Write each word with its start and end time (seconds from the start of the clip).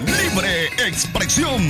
Libre 0.00 0.66
expresión. 0.86 1.62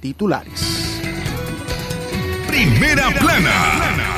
titulares. 0.00 0.62
Primera 2.48 3.10
plana. 3.10 4.15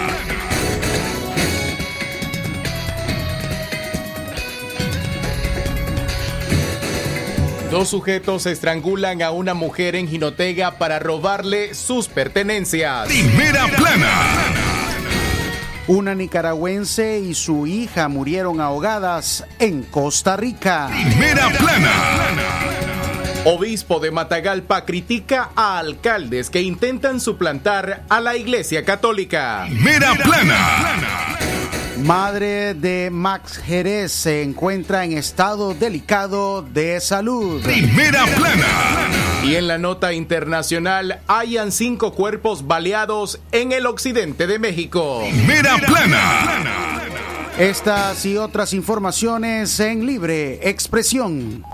Dos 7.71 7.89
sujetos 7.89 8.47
estrangulan 8.47 9.21
a 9.21 9.31
una 9.31 9.53
mujer 9.53 9.95
en 9.95 10.09
Jinotega 10.09 10.79
para 10.79 10.99
robarle 10.99 11.75
sus 11.75 12.09
pertenencias. 12.09 13.09
Primera 13.09 13.67
plana. 13.67 14.11
Una 15.87 16.15
nicaragüense 16.15 17.19
y 17.21 17.35
su 17.35 17.67
hija 17.67 18.09
murieron 18.09 18.63
ahogadas 18.63 19.45
en 19.59 19.83
Costa 19.83 20.39
Rica. 20.39 20.89
Primera 20.91 21.51
plana. 21.51 21.93
Obispo 23.45 24.01
de 24.01 24.13
Matagalpa 24.13 24.87
critica 24.87 25.51
a 25.55 25.79
alcaldes 25.79 26.49
que 26.49 26.63
intentan 26.63 27.21
suplantar 27.21 28.05
a 28.09 28.21
la 28.21 28.37
Iglesia 28.37 28.83
Católica. 28.83 29.67
Primera 29.69 30.15
plana. 30.15 31.39
Madre 32.05 32.75
de 32.75 33.11
Max 33.11 33.59
Jerez 33.59 34.13
se 34.13 34.43
encuentra 34.43 35.05
en 35.05 35.19
estado 35.19 35.75
delicado 35.75 36.63
de 36.63 37.01
salud. 37.01 37.61
Primera 37.63 38.25
plana. 38.37 38.67
Y 39.45 39.57
en 39.57 39.67
la 39.67 39.79
nota 39.79 40.13
internacional, 40.13 41.21
hayan 41.27 41.73
cinco 41.73 42.13
cuerpos 42.15 42.67
baleados 42.67 43.41
en 43.51 43.73
el 43.73 43.87
occidente 43.87 44.47
de 44.47 44.59
México. 44.59 45.23
Primera 45.29 45.77
plana. 45.79 47.03
Estas 47.59 48.25
y 48.25 48.37
otras 48.37 48.73
informaciones 48.75 49.81
en 49.81 50.07
libre 50.07 50.69
expresión. 50.69 51.65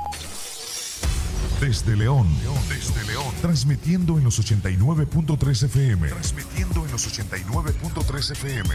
Desde 1.61 1.97
León, 1.97 2.27
desde 2.69 3.05
León, 3.07 3.33
transmitiendo 3.43 4.19
en 4.19 4.25
los 4.25 4.41
89.3 4.41 5.65
FM. 5.65 6.09
Transmitiendo 6.09 6.85
en 6.85 6.93
los 6.93 7.07
89.3 7.07 8.33
FM. 8.33 8.75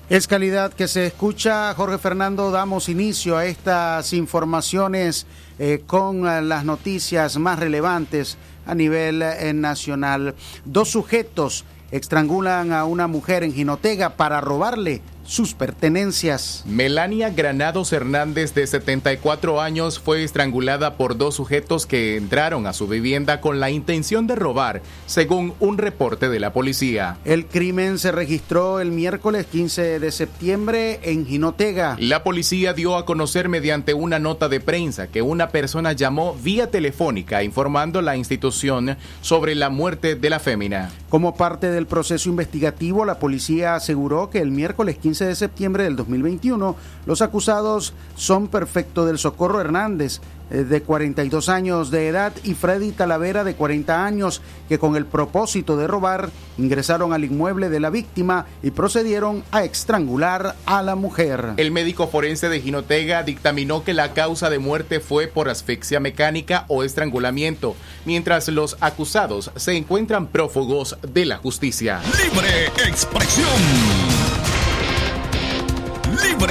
Es 0.08 0.28
calidad 0.28 0.72
que 0.72 0.88
se 0.88 1.08
escucha. 1.08 1.74
Jorge 1.74 1.98
Fernando, 1.98 2.52
damos 2.52 2.90
inicio 2.90 3.38
a 3.38 3.48
estas 3.48 4.14
informaciones 4.14 5.26
eh, 5.58 5.84
con 5.86 6.28
eh, 6.28 6.42
las 6.42 6.66
noticias 6.66 7.38
más 7.38 7.60
relevantes 7.60 8.38
a 8.66 8.76
nivel 8.76 9.22
eh, 9.22 9.54
nacional. 9.54 10.36
Dos 10.66 10.90
sujetos 10.90 11.66
estrangulan 11.92 12.74
a 12.74 12.86
una 12.86 13.08
mujer 13.08 13.44
en 13.44 13.54
Jinotega 13.54 14.12
para 14.12 14.42
robarle 14.42 15.02
sus 15.26 15.54
pertenencias. 15.54 16.64
Melania 16.66 17.30
Granados 17.30 17.92
Hernández, 17.92 18.54
de 18.54 18.68
74 18.68 19.62
años, 19.62 20.00
fue 20.00 20.24
estrangulada 20.24 20.96
por 20.96 21.18
dos 21.18 21.36
sujetos 21.36 21.86
que 21.86 22.16
entraron 22.16 22.68
a 22.68 22.74
su 22.74 22.88
vivienda 22.88 23.42
con 23.42 23.60
la 23.60 23.70
intención 23.70 24.28
de 24.28 24.36
robar, 24.36 24.82
según 25.06 25.54
un 25.60 25.78
reporte 25.78 26.30
de 26.30 26.40
la 26.40 26.54
policía. 26.54 27.18
El 27.26 27.46
crimen 27.46 27.98
se 27.98 28.12
registró 28.12 28.80
el 28.80 28.92
miércoles 28.92 29.46
15 29.48 30.00
de 30.00 30.12
septiembre 30.12 31.00
en 31.04 31.26
Jinotega. 31.26 31.98
La 32.00 32.24
policía 32.24 32.74
dio 32.74 32.96
a 32.96 33.06
conocer 33.06 33.50
mediante 33.50 33.94
una 33.94 34.20
nota 34.20 34.50
de 34.50 34.60
prensa 34.60 35.08
que 35.08 35.22
una 35.22 35.50
persona 35.50 35.94
llamó 35.94 36.36
vía 36.36 36.70
telefónica 36.70 37.44
informando 37.44 38.00
a 38.00 38.02
la 38.04 38.18
institución 38.18 38.98
sobre 39.22 39.56
la 39.56 39.70
muerte 39.70 40.16
de 40.16 40.30
la 40.30 40.40
fémina. 40.40 40.92
Como 41.10 41.36
parte 41.36 41.72
del 41.72 41.88
proceso 41.88 42.30
investigativo, 42.30 43.06
la 43.06 43.20
policía 43.20 43.76
aseguró 43.76 44.30
que 44.30 44.40
el 44.40 44.52
miércoles 44.52 44.98
15 44.98 45.15
15 45.16 45.28
de 45.28 45.36
septiembre 45.36 45.84
del 45.86 45.96
2021. 45.96 46.76
Los 47.06 47.22
acusados 47.22 47.94
son 48.18 48.50
Perfecto 48.50 49.06
del 49.06 49.18
Socorro 49.18 49.62
Hernández, 49.62 50.20
eh, 50.52 50.66
de 50.66 50.82
42 50.82 51.48
años 51.48 51.90
de 51.90 52.10
edad, 52.10 52.34
y 52.44 52.54
Freddy 52.54 52.92
Talavera, 52.92 53.46
de 53.46 53.56
40 53.56 54.06
años, 54.06 54.42
que 54.68 54.78
con 54.78 54.98
el 54.98 55.06
propósito 55.06 55.78
de 55.78 55.88
robar 55.88 56.32
ingresaron 56.58 57.14
al 57.14 57.24
inmueble 57.24 57.70
de 57.70 57.80
la 57.80 57.90
víctima 57.90 58.46
y 58.62 58.72
procedieron 58.72 59.46
a 59.52 59.64
estrangular 59.64 60.56
a 60.66 60.82
la 60.82 60.96
mujer. 60.96 61.54
El 61.56 61.72
médico 61.72 62.08
forense 62.08 62.50
de 62.50 62.60
Jinotega 62.60 63.24
dictaminó 63.24 63.86
que 63.86 63.94
la 63.94 64.12
causa 64.12 64.50
de 64.50 64.60
muerte 64.60 65.00
fue 65.00 65.28
por 65.28 65.48
asfixia 65.48 66.02
mecánica 66.02 66.66
o 66.68 66.84
estrangulamiento, 66.84 67.78
mientras 68.04 68.50
los 68.50 68.76
acusados 68.82 69.50
se 69.56 69.78
encuentran 69.78 70.28
prófugos 70.28 70.98
de 71.02 71.26
la 71.26 71.38
justicia. 71.38 72.02
Libre 72.22 72.66
expresión. 72.86 74.55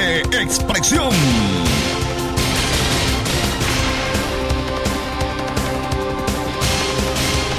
Expresión. 0.04 1.10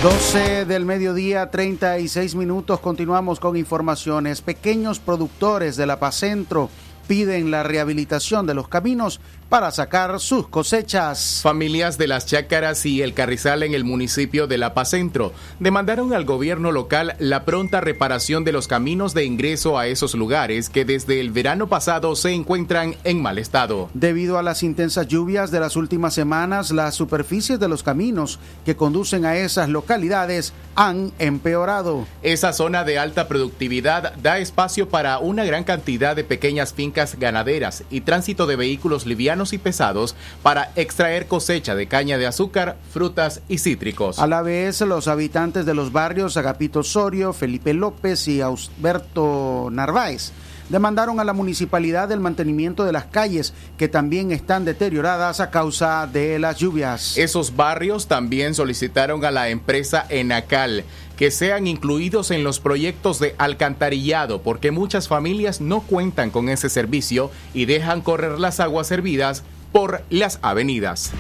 12 0.04 0.66
del 0.66 0.86
mediodía, 0.86 1.50
36 1.50 2.36
minutos. 2.36 2.80
Continuamos 2.80 3.40
con 3.40 3.58
informaciones. 3.58 4.42
Pequeños 4.42 5.00
productores 5.00 5.78
de 5.78 5.88
la 5.88 6.00
Pacentro 6.00 6.70
piden 7.08 7.50
la 7.50 7.64
rehabilitación 7.64 8.46
de 8.46 8.54
los 8.54 8.68
caminos 8.68 9.20
para 9.50 9.72
sacar 9.72 10.20
sus 10.20 10.48
cosechas. 10.48 11.42
Familias 11.44 11.98
de 11.98 12.08
las 12.08 12.26
Chácaras 12.26 12.86
y 12.86 13.02
el 13.02 13.14
Carrizal 13.14 13.64
en 13.64 13.74
el 13.74 13.84
municipio 13.84 14.48
de 14.48 14.58
La 14.58 14.74
Paz 14.74 14.90
Centro 14.90 15.34
demandaron 15.60 16.14
al 16.14 16.26
gobierno 16.26 16.72
local 16.72 17.16
la 17.20 17.46
pronta 17.46 17.80
reparación 17.80 18.44
de 18.44 18.52
los 18.52 18.68
caminos 18.68 19.14
de 19.14 19.26
ingreso 19.26 19.78
a 19.78 19.88
esos 19.88 20.16
lugares 20.16 20.70
que 20.70 20.86
desde 20.86 21.20
el 21.20 21.32
verano 21.32 21.68
pasado 21.68 22.16
se 22.16 22.32
encuentran 22.32 22.96
en 23.04 23.22
mal 23.22 23.38
estado. 23.38 23.90
Debido 23.94 24.38
a 24.38 24.44
las 24.44 24.64
intensas 24.64 25.08
lluvias 25.08 25.52
de 25.52 25.60
las 25.60 25.76
últimas 25.76 26.14
semanas, 26.14 26.72
las 26.72 26.96
superficies 26.96 27.60
de 27.60 27.68
los 27.68 27.84
caminos 27.84 28.40
que 28.66 28.76
conducen 28.76 29.26
a 29.26 29.36
esas 29.36 29.70
localidades 29.70 30.54
han 30.76 31.12
empeorado. 31.20 32.08
Esa 32.24 32.52
zona 32.52 32.84
de 32.84 32.98
alta 32.98 33.28
productividad 33.28 34.16
da 34.16 34.40
espacio 34.40 34.90
para 34.90 35.20
una 35.20 35.46
gran 35.46 35.64
cantidad 35.64 36.16
de 36.16 36.24
pequeñas 36.24 36.74
fincas 36.74 37.18
ganaderas 37.20 37.84
y 37.90 38.02
tránsito 38.02 38.48
de 38.48 38.56
vehículos 38.56 39.06
livianos 39.06 39.35
y 39.54 39.58
pesados 39.58 40.16
para 40.42 40.72
extraer 40.76 41.28
cosecha 41.28 41.76
de 41.76 41.88
caña 41.88 42.18
de 42.18 42.28
azúcar, 42.28 42.78
frutas 42.92 43.42
y 43.48 43.58
cítricos. 43.58 44.20
A 44.20 44.28
la 44.28 44.42
vez, 44.42 44.82
los 44.82 45.08
habitantes 45.08 45.66
de 45.66 45.74
los 45.74 45.92
barrios 45.92 46.38
Agapito 46.38 46.80
Osorio, 46.80 47.34
Felipe 47.34 47.74
López 47.74 48.28
y 48.28 48.42
Ausberto 48.42 49.70
Narváez 49.72 50.32
demandaron 50.70 51.20
a 51.20 51.24
la 51.24 51.34
municipalidad 51.34 52.12
el 52.12 52.20
mantenimiento 52.20 52.86
de 52.86 52.92
las 52.92 53.06
calles 53.06 53.54
que 53.78 53.88
también 53.88 54.32
están 54.32 54.66
deterioradas 54.66 55.40
a 55.40 55.52
causa 55.52 56.08
de 56.08 56.40
las 56.40 56.58
lluvias. 56.58 57.18
Esos 57.18 57.56
barrios 57.56 58.08
también 58.08 58.56
solicitaron 58.56 59.24
a 59.26 59.32
la 59.32 59.50
empresa 59.50 60.06
Enacal 60.10 60.84
que 61.18 61.32
sean 61.32 61.68
incluidos 61.68 62.32
en 62.32 62.44
los 62.44 62.60
proyectos 62.60 63.20
de 63.20 63.36
alcantarillado 63.38 64.42
porque 64.42 64.72
muchas 64.72 65.08
familias 65.08 65.62
no 65.62 65.82
cuentan 65.82 66.30
con 66.30 66.50
ese 66.50 66.70
servicio 66.70 67.32
y 67.54 67.66
dejan 67.66 68.02
correr 68.02 68.40
las 68.40 68.60
aguas 68.60 68.88
servidas 68.88 69.44
por 69.72 70.04
las 70.10 70.40
avenidas. 70.42 71.12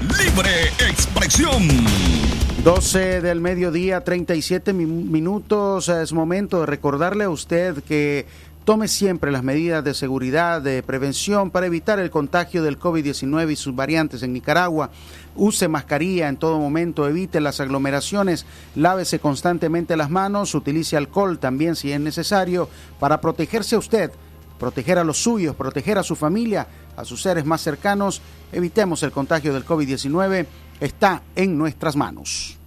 Libre 0.00 0.68
expresión. 0.88 2.25
12 2.66 3.20
del 3.20 3.40
mediodía, 3.40 4.00
37 4.00 4.72
minutos. 4.72 5.88
Es 5.88 6.12
momento 6.12 6.58
de 6.58 6.66
recordarle 6.66 7.22
a 7.22 7.30
usted 7.30 7.80
que 7.84 8.26
tome 8.64 8.88
siempre 8.88 9.30
las 9.30 9.44
medidas 9.44 9.84
de 9.84 9.94
seguridad, 9.94 10.60
de 10.60 10.82
prevención 10.82 11.52
para 11.52 11.66
evitar 11.66 12.00
el 12.00 12.10
contagio 12.10 12.64
del 12.64 12.76
COVID-19 12.76 13.52
y 13.52 13.54
sus 13.54 13.76
variantes 13.76 14.24
en 14.24 14.32
Nicaragua. 14.32 14.90
Use 15.36 15.68
mascarilla 15.68 16.28
en 16.28 16.38
todo 16.38 16.58
momento, 16.58 17.06
evite 17.06 17.40
las 17.40 17.60
aglomeraciones, 17.60 18.46
lávese 18.74 19.20
constantemente 19.20 19.96
las 19.96 20.10
manos, 20.10 20.52
utilice 20.56 20.96
alcohol 20.96 21.38
también 21.38 21.76
si 21.76 21.92
es 21.92 22.00
necesario 22.00 22.68
para 22.98 23.20
protegerse 23.20 23.76
a 23.76 23.78
usted, 23.78 24.10
proteger 24.58 24.98
a 24.98 25.04
los 25.04 25.22
suyos, 25.22 25.54
proteger 25.54 25.98
a 25.98 26.02
su 26.02 26.16
familia, 26.16 26.66
a 26.96 27.04
sus 27.04 27.22
seres 27.22 27.44
más 27.44 27.60
cercanos. 27.60 28.20
Evitemos 28.50 29.04
el 29.04 29.12
contagio 29.12 29.54
del 29.54 29.64
COVID-19. 29.64 30.46
Está 30.80 31.22
en 31.34 31.56
nuestras 31.56 31.96
manos. 31.96 32.58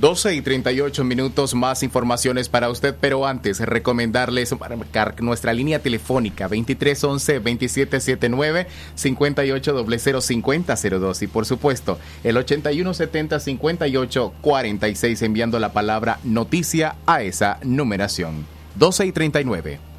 12 0.00 0.34
y 0.34 0.42
38 0.42 1.04
minutos 1.04 1.54
más 1.54 1.82
informaciones 1.82 2.48
para 2.48 2.70
usted, 2.70 2.96
pero 2.98 3.26
antes 3.26 3.60
recomendarles 3.60 4.58
marcar 4.58 5.20
nuestra 5.20 5.52
línea 5.52 5.80
telefónica 5.80 6.44
2311 6.44 7.34
2779 7.34 8.66
58005002 8.96 11.22
y 11.22 11.26
por 11.26 11.44
supuesto 11.44 11.98
el 12.24 12.38
8170 12.38 13.38
5846 13.40 15.22
enviando 15.22 15.58
la 15.58 15.72
palabra 15.72 16.20
noticia 16.24 16.94
a 17.06 17.22
esa 17.22 17.58
numeración. 17.62 18.46
12 18.76 19.06
y 19.06 19.12
39. 19.12 19.91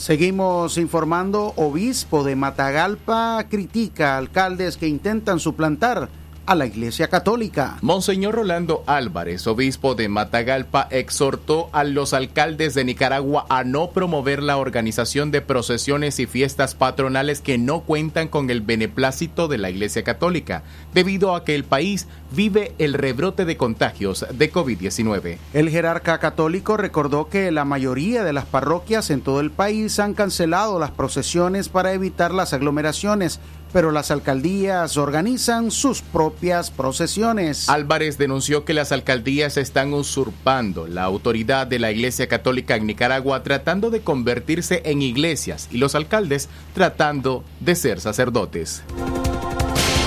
Seguimos 0.00 0.78
informando, 0.78 1.52
obispo 1.56 2.24
de 2.24 2.34
Matagalpa 2.34 3.44
critica 3.50 4.14
a 4.14 4.16
alcaldes 4.16 4.78
que 4.78 4.88
intentan 4.88 5.38
suplantar 5.38 6.08
a 6.46 6.54
la 6.54 6.66
Iglesia 6.66 7.08
Católica. 7.08 7.78
Monseñor 7.82 8.34
Rolando 8.34 8.82
Álvarez, 8.86 9.46
obispo 9.46 9.94
de 9.94 10.08
Matagalpa, 10.08 10.88
exhortó 10.90 11.68
a 11.72 11.84
los 11.84 12.12
alcaldes 12.12 12.74
de 12.74 12.84
Nicaragua 12.84 13.46
a 13.48 13.64
no 13.64 13.90
promover 13.90 14.42
la 14.42 14.56
organización 14.56 15.30
de 15.30 15.40
procesiones 15.40 16.18
y 16.18 16.26
fiestas 16.26 16.74
patronales 16.74 17.40
que 17.40 17.58
no 17.58 17.80
cuentan 17.80 18.28
con 18.28 18.50
el 18.50 18.60
beneplácito 18.60 19.48
de 19.48 19.58
la 19.58 19.70
Iglesia 19.70 20.02
Católica, 20.02 20.62
debido 20.94 21.34
a 21.34 21.44
que 21.44 21.54
el 21.54 21.64
país 21.64 22.08
vive 22.32 22.72
el 22.78 22.94
rebrote 22.94 23.44
de 23.44 23.56
contagios 23.56 24.26
de 24.32 24.52
COVID-19. 24.52 25.38
El 25.52 25.70
jerarca 25.70 26.18
católico 26.18 26.76
recordó 26.76 27.28
que 27.28 27.50
la 27.50 27.64
mayoría 27.64 28.24
de 28.24 28.32
las 28.32 28.46
parroquias 28.46 29.10
en 29.10 29.20
todo 29.20 29.40
el 29.40 29.50
país 29.50 29.98
han 29.98 30.14
cancelado 30.14 30.78
las 30.78 30.90
procesiones 30.90 31.68
para 31.68 31.92
evitar 31.92 32.32
las 32.32 32.52
aglomeraciones 32.52 33.40
pero 33.72 33.90
las 33.92 34.10
alcaldías 34.10 34.96
organizan 34.96 35.70
sus 35.70 36.02
propias 36.02 36.70
procesiones. 36.70 37.68
Álvarez 37.68 38.18
denunció 38.18 38.64
que 38.64 38.74
las 38.74 38.92
alcaldías 38.92 39.56
están 39.56 39.92
usurpando 39.94 40.86
la 40.86 41.04
autoridad 41.04 41.66
de 41.66 41.78
la 41.78 41.90
Iglesia 41.90 42.28
Católica 42.28 42.76
en 42.76 42.86
Nicaragua 42.86 43.42
tratando 43.42 43.90
de 43.90 44.00
convertirse 44.00 44.82
en 44.84 45.02
iglesias 45.02 45.68
y 45.70 45.78
los 45.78 45.94
alcaldes 45.94 46.48
tratando 46.74 47.44
de 47.60 47.74
ser 47.74 48.00
sacerdotes. 48.00 48.82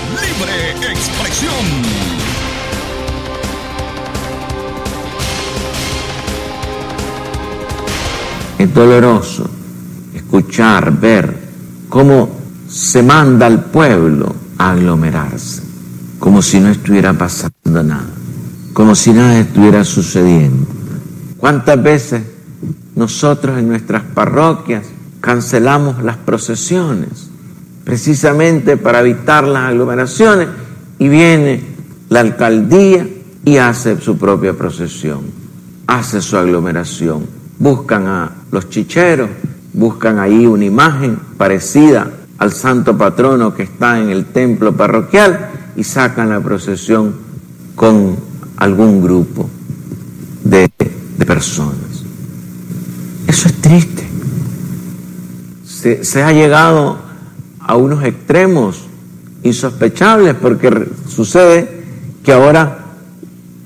Libre 0.09 0.91
expresión. 0.91 2.03
Es 8.59 8.73
doloroso 8.73 9.49
escuchar, 10.13 10.91
ver 10.99 11.37
cómo 11.89 12.42
se 12.73 13.03
manda 13.03 13.45
al 13.45 13.65
pueblo 13.65 14.33
a 14.57 14.71
aglomerarse, 14.71 15.61
como 16.17 16.41
si 16.41 16.59
no 16.59 16.69
estuviera 16.69 17.13
pasando 17.13 17.83
nada, 17.83 18.07
como 18.73 18.95
si 18.95 19.13
nada 19.13 19.37
estuviera 19.37 19.85
sucediendo. 19.85 20.65
¿Cuántas 21.37 21.83
veces 21.83 22.23
nosotros 22.95 23.59
en 23.59 23.67
nuestras 23.67 24.01
parroquias 24.01 24.87
cancelamos 25.21 26.01
las 26.03 26.17
procesiones 26.17 27.29
precisamente 27.83 28.75
para 28.75 29.01
evitar 29.01 29.43
las 29.43 29.65
aglomeraciones 29.65 30.47
y 30.97 31.09
viene 31.09 31.61
la 32.09 32.21
alcaldía 32.21 33.07
y 33.45 33.57
hace 33.57 34.01
su 34.01 34.17
propia 34.17 34.53
procesión, 34.53 35.21
hace 35.85 36.21
su 36.21 36.37
aglomeración, 36.37 37.27
buscan 37.59 38.07
a 38.07 38.31
los 38.49 38.67
chicheros, 38.71 39.29
buscan 39.73 40.17
ahí 40.17 40.47
una 40.47 40.65
imagen 40.65 41.19
parecida 41.37 42.09
al 42.43 42.51
santo 42.51 42.97
patrono 42.97 43.53
que 43.53 43.63
está 43.63 43.97
en 43.99 44.09
el 44.09 44.25
templo 44.25 44.75
parroquial 44.75 45.49
y 45.77 45.83
sacan 45.85 46.27
la 46.27 46.41
procesión 46.41 47.15
con 47.73 48.17
algún 48.57 49.01
grupo 49.01 49.49
de, 50.43 50.69
personas. 51.25 52.03
Eso 53.27 53.47
es 53.47 53.53
triste. 53.61 54.05
Se, 56.03 56.21
ha 56.21 56.33
llegado 56.33 56.97
a 57.61 57.77
unos 57.77 58.03
extremos 58.03 58.87
insospechables 59.43 60.35
porque 60.35 60.89
sucede 61.07 61.85
que 62.25 62.33
ahora 62.33 62.87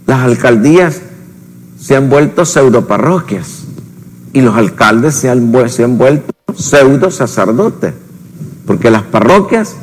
las 0.05 0.19
alcaldías 0.19 1.01
se 1.79 1.95
han 1.95 2.09
vuelto 2.09 2.45
pseudoparroquias 2.45 3.63
y 4.33 4.41
los 4.41 4.55
alcaldes 4.55 5.15
se 5.15 5.31
han, 5.31 5.51
se 5.67 5.83
han 5.83 5.97
vuelto 5.97 6.31
pseudo 6.55 7.09
sacerdotes 7.09 7.93
porque 8.67 8.91
las 8.91 9.03
parroquias 9.03 9.75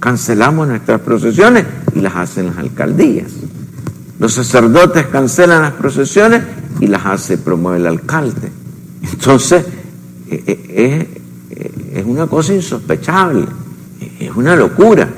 cancelamos 0.00 0.68
nuestras 0.68 1.00
procesiones 1.00 1.64
y 1.94 2.00
las 2.00 2.16
hacen 2.16 2.46
las 2.46 2.58
alcaldías. 2.58 3.32
Los 4.18 4.34
sacerdotes 4.34 5.06
cancelan 5.06 5.62
las 5.62 5.72
procesiones 5.72 6.42
y 6.80 6.88
las 6.88 7.06
hace, 7.06 7.38
promueve 7.38 7.78
el 7.78 7.86
alcalde. 7.86 8.50
Entonces, 9.02 9.64
es 10.28 12.04
una 12.04 12.26
cosa 12.26 12.52
insospechable, 12.52 13.46
es 14.18 14.30
una 14.34 14.56
locura. 14.56 15.08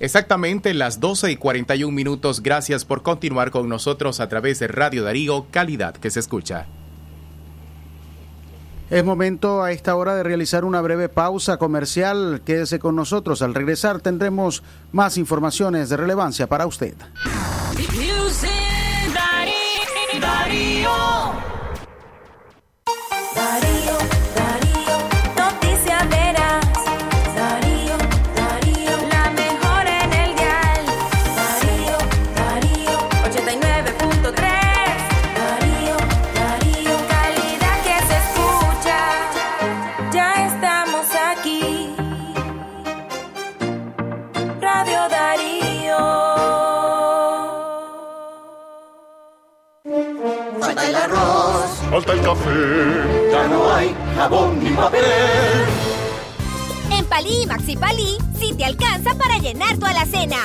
Exactamente 0.00 0.74
las 0.74 1.00
12 1.00 1.32
y 1.32 1.36
41 1.36 1.90
minutos. 1.94 2.42
Gracias 2.42 2.84
por 2.84 3.02
continuar 3.02 3.50
con 3.50 3.68
nosotros 3.70 4.20
a 4.20 4.28
través 4.28 4.58
de 4.58 4.68
Radio 4.68 5.02
Darío, 5.02 5.46
calidad 5.50 5.94
que 5.96 6.10
se 6.10 6.20
escucha. 6.20 6.66
Es 8.90 9.04
momento 9.04 9.62
a 9.62 9.72
esta 9.72 9.96
hora 9.96 10.14
de 10.14 10.22
realizar 10.22 10.64
una 10.64 10.80
breve 10.80 11.08
pausa 11.08 11.56
comercial. 11.56 12.42
Quédese 12.44 12.78
con 12.78 12.96
nosotros. 12.96 13.40
Al 13.42 13.54
regresar 13.54 14.00
tendremos 14.00 14.62
más 14.92 15.16
informaciones 15.16 15.88
de 15.88 15.96
relevancia 15.96 16.46
para 16.46 16.66
usted. 16.66 16.94
Jabón 54.24 54.64
ni 54.64 54.70
papel. 54.70 55.04
En 56.90 57.04
Palí 57.06 57.46
Maxi 57.46 57.76
Palí, 57.76 58.16
sí 58.38 58.54
te 58.56 58.64
alcanza 58.64 59.14
para 59.16 59.38
llenar 59.38 59.76
tu 59.76 59.84
alacena. 59.84 60.38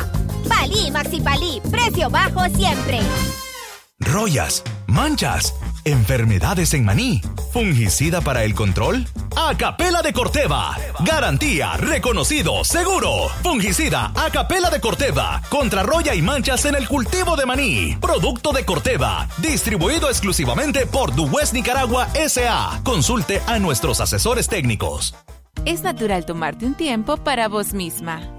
Palí 0.49 0.91
Maxi 0.91 1.21
Palí, 1.21 1.61
precio 1.71 2.09
bajo 2.09 2.43
siempre. 2.55 2.99
Rollas, 3.99 4.63
manchas, 4.87 5.53
enfermedades 5.85 6.73
en 6.73 6.83
maní, 6.83 7.21
fungicida 7.53 8.19
para 8.21 8.43
el 8.43 8.53
control. 8.53 9.05
Acapela 9.47 10.01
de 10.01 10.11
Corteva. 10.11 10.75
Garantía, 10.99 11.77
reconocido, 11.77 12.65
seguro. 12.65 13.29
Fungicida 13.41 14.11
Acapela 14.13 14.69
de 14.69 14.81
Corteva. 14.81 15.41
Contra 15.47 15.81
roya 15.81 16.13
y 16.13 16.21
manchas 16.21 16.65
en 16.65 16.75
el 16.75 16.89
cultivo 16.89 17.37
de 17.37 17.45
maní. 17.45 17.97
Producto 18.01 18.51
de 18.51 18.65
Corteva. 18.65 19.29
Distribuido 19.37 20.09
exclusivamente 20.09 20.85
por 20.85 21.15
Duwest 21.15 21.53
Nicaragua 21.53 22.09
S.A. 22.15 22.81
Consulte 22.83 23.41
a 23.47 23.59
nuestros 23.59 24.01
asesores 24.01 24.49
técnicos. 24.49 25.15
Es 25.65 25.83
natural 25.83 26.25
tomarte 26.25 26.65
un 26.65 26.75
tiempo 26.75 27.15
para 27.15 27.47
vos 27.47 27.73
misma. 27.73 28.38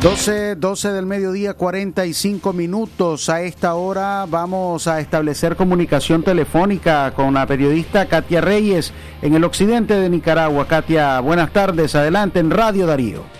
12, 0.00 0.54
12 0.54 0.92
del 0.92 1.06
mediodía, 1.06 1.54
45 1.54 2.52
minutos. 2.52 3.28
A 3.28 3.42
esta 3.42 3.74
hora 3.74 4.26
vamos 4.30 4.86
a 4.86 5.00
establecer 5.00 5.56
comunicación 5.56 6.22
telefónica 6.22 7.12
con 7.14 7.34
la 7.34 7.46
periodista 7.46 8.06
Katia 8.06 8.40
Reyes 8.40 8.92
en 9.22 9.34
el 9.34 9.42
occidente 9.42 9.94
de 9.94 10.08
Nicaragua. 10.08 10.68
Katia, 10.68 11.18
buenas 11.18 11.52
tardes. 11.52 11.96
Adelante 11.96 12.38
en 12.38 12.52
Radio 12.52 12.86
Darío. 12.86 13.37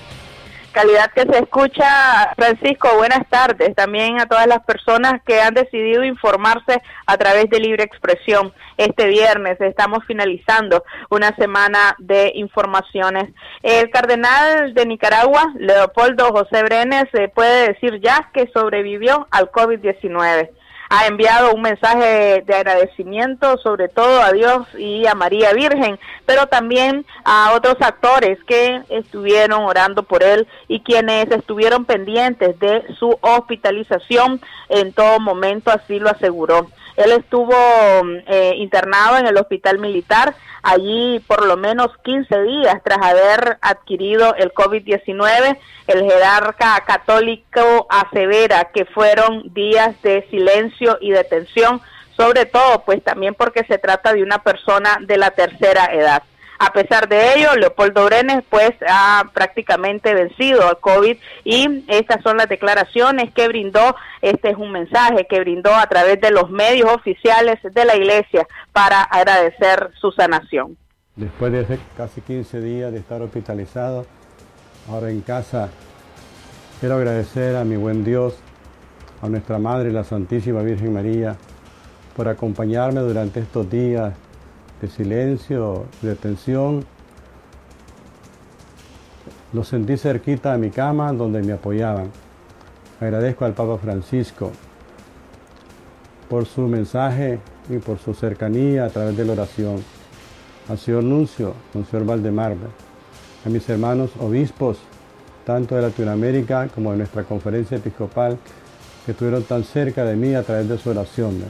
Calidad 0.78 1.11
que 1.11 1.23
se 1.23 1.40
escucha, 1.40 2.32
Francisco, 2.37 2.88
buenas 2.99 3.28
tardes. 3.28 3.75
También 3.75 4.20
a 4.20 4.26
todas 4.26 4.47
las 4.47 4.61
personas 4.61 5.20
que 5.26 5.40
han 5.40 5.52
decidido 5.52 6.04
informarse 6.04 6.80
a 7.04 7.16
través 7.16 7.50
de 7.50 7.58
Libre 7.58 7.82
Expresión. 7.82 8.52
Este 8.76 9.08
viernes 9.08 9.61
estamos 9.61 10.04
finalizando 10.06 10.85
una 11.11 11.35
semana 11.35 11.97
de 11.99 12.30
informaciones. 12.37 13.25
El 13.64 13.90
cardenal 13.90 14.73
de 14.73 14.87
Nicaragua, 14.87 15.52
Leopoldo 15.56 16.28
José 16.30 16.62
Brenes, 16.62 17.06
se 17.11 17.28
puede 17.28 17.73
decir 17.73 17.99
ya 18.00 18.30
que 18.32 18.49
sobrevivió 18.54 19.26
al 19.32 19.50
COVID-19 19.50 20.50
ha 20.90 21.07
enviado 21.07 21.52
un 21.52 21.62
mensaje 21.62 22.42
de 22.47 22.54
agradecimiento 22.54 23.59
sobre 23.59 23.88
todo 23.88 24.23
a 24.23 24.33
Dios 24.33 24.66
y 24.78 25.07
a 25.07 25.14
María 25.14 25.52
Virgen, 25.52 25.99
pero 26.25 26.47
también 26.47 27.04
a 27.25 27.52
otros 27.54 27.76
actores 27.80 28.38
que 28.45 28.83
estuvieron 28.88 29.64
orando 29.64 30.02
por 30.02 30.23
él 30.23 30.47
y 30.66 30.80
quienes 30.80 31.30
estuvieron 31.30 31.85
pendientes 31.85 32.59
de 32.59 32.85
su 32.99 33.18
hospitalización 33.21 34.40
en 34.68 34.92
todo 34.92 35.21
momento, 35.21 35.71
así 35.71 35.99
lo 35.99 36.11
aseguró. 36.11 36.68
Él 36.98 37.12
estuvo 37.12 37.54
eh, 38.26 38.54
internado 38.56 39.18
en 39.18 39.26
el 39.26 39.36
hospital 39.36 39.78
militar 39.78 40.34
allí 40.64 41.20
por 41.28 41.46
lo 41.46 41.56
menos 41.56 41.96
15 42.02 42.42
días 42.42 42.82
tras 42.82 42.98
haber 43.00 43.58
adquirido 43.60 44.34
el 44.34 44.52
COVID-19. 44.52 45.58
El 45.86 46.10
jerarca 46.10 46.82
católico 46.84 47.86
asevera 47.88 48.70
que 48.74 48.84
fueron 48.84 49.54
días 49.54 50.00
de 50.02 50.26
silencio 50.28 50.98
y 51.00 51.12
de 51.12 51.22
tensión, 51.22 51.80
sobre 52.16 52.46
todo 52.46 52.84
pues 52.84 53.02
también 53.04 53.34
porque 53.34 53.64
se 53.64 53.78
trata 53.78 54.12
de 54.12 54.24
una 54.24 54.42
persona 54.42 54.98
de 55.00 55.18
la 55.18 55.30
tercera 55.30 55.86
edad. 55.92 56.24
A 56.60 56.72
pesar 56.72 57.08
de 57.08 57.34
ello, 57.34 57.54
Leopoldo 57.54 58.04
Brenes 58.04 58.42
pues 58.50 58.72
ha 58.88 59.30
prácticamente 59.32 60.12
vencido 60.12 60.68
al 60.68 60.78
COVID 60.80 61.16
y 61.44 61.84
estas 61.86 62.20
son 62.24 62.36
las 62.36 62.48
declaraciones 62.48 63.32
que 63.32 63.46
brindó, 63.46 63.94
este 64.22 64.50
es 64.50 64.56
un 64.56 64.72
mensaje 64.72 65.26
que 65.30 65.38
brindó 65.38 65.72
a 65.72 65.86
través 65.86 66.20
de 66.20 66.32
los 66.32 66.50
medios 66.50 66.90
oficiales 66.90 67.58
de 67.62 67.84
la 67.84 67.94
iglesia 67.94 68.46
para 68.72 69.02
agradecer 69.02 69.90
su 70.00 70.10
sanación. 70.10 70.76
Después 71.14 71.52
de 71.52 71.78
casi 71.96 72.20
15 72.22 72.60
días 72.60 72.92
de 72.92 72.98
estar 72.98 73.22
hospitalizado, 73.22 74.04
ahora 74.90 75.10
en 75.10 75.20
casa, 75.20 75.68
quiero 76.80 76.96
agradecer 76.96 77.54
a 77.54 77.62
mi 77.62 77.76
buen 77.76 78.04
Dios, 78.04 78.36
a 79.22 79.28
nuestra 79.28 79.58
Madre, 79.58 79.92
la 79.92 80.02
Santísima 80.02 80.62
Virgen 80.62 80.92
María, 80.92 81.36
por 82.16 82.26
acompañarme 82.26 83.00
durante 83.00 83.38
estos 83.38 83.70
días 83.70 84.12
de 84.80 84.88
silencio, 84.88 85.87
de 86.02 86.14
tensión. 86.14 86.85
Lo 89.52 89.64
sentí 89.64 89.97
cerquita 89.97 90.52
a 90.52 90.58
mi 90.58 90.70
cama 90.70 91.12
donde 91.12 91.42
me 91.42 91.52
apoyaban. 91.52 92.11
Agradezco 93.00 93.44
al 93.44 93.54
Papa 93.54 93.78
Francisco 93.78 94.52
por 96.28 96.47
su 96.47 96.62
mensaje 96.62 97.38
y 97.70 97.78
por 97.78 97.99
su 97.99 98.14
cercanía 98.14 98.85
a 98.85 98.90
través 98.90 99.16
de 99.16 99.25
la 99.25 99.32
oración. 99.32 99.82
Al 100.68 100.78
señor 100.78 101.04
Nuncio, 101.04 101.54
al 101.75 101.87
señor 101.87 102.04
Valdemar, 102.04 102.54
a 103.44 103.49
mis 103.49 103.68
hermanos 103.68 104.11
obispos, 104.20 104.78
tanto 105.47 105.76
de 105.76 105.82
Latinoamérica 105.82 106.68
como 106.68 106.90
de 106.90 106.99
nuestra 106.99 107.25
conferencia 107.25 107.78
episcopal, 107.78 108.37
que 109.06 109.12
estuvieron 109.12 109.42
tan 109.44 109.64
cerca 109.64 110.04
de 110.04 110.16
mí 110.16 110.35
a 110.35 110.42
través 110.42 110.68
de 110.68 110.76
su 110.76 110.90
oración. 110.90 111.42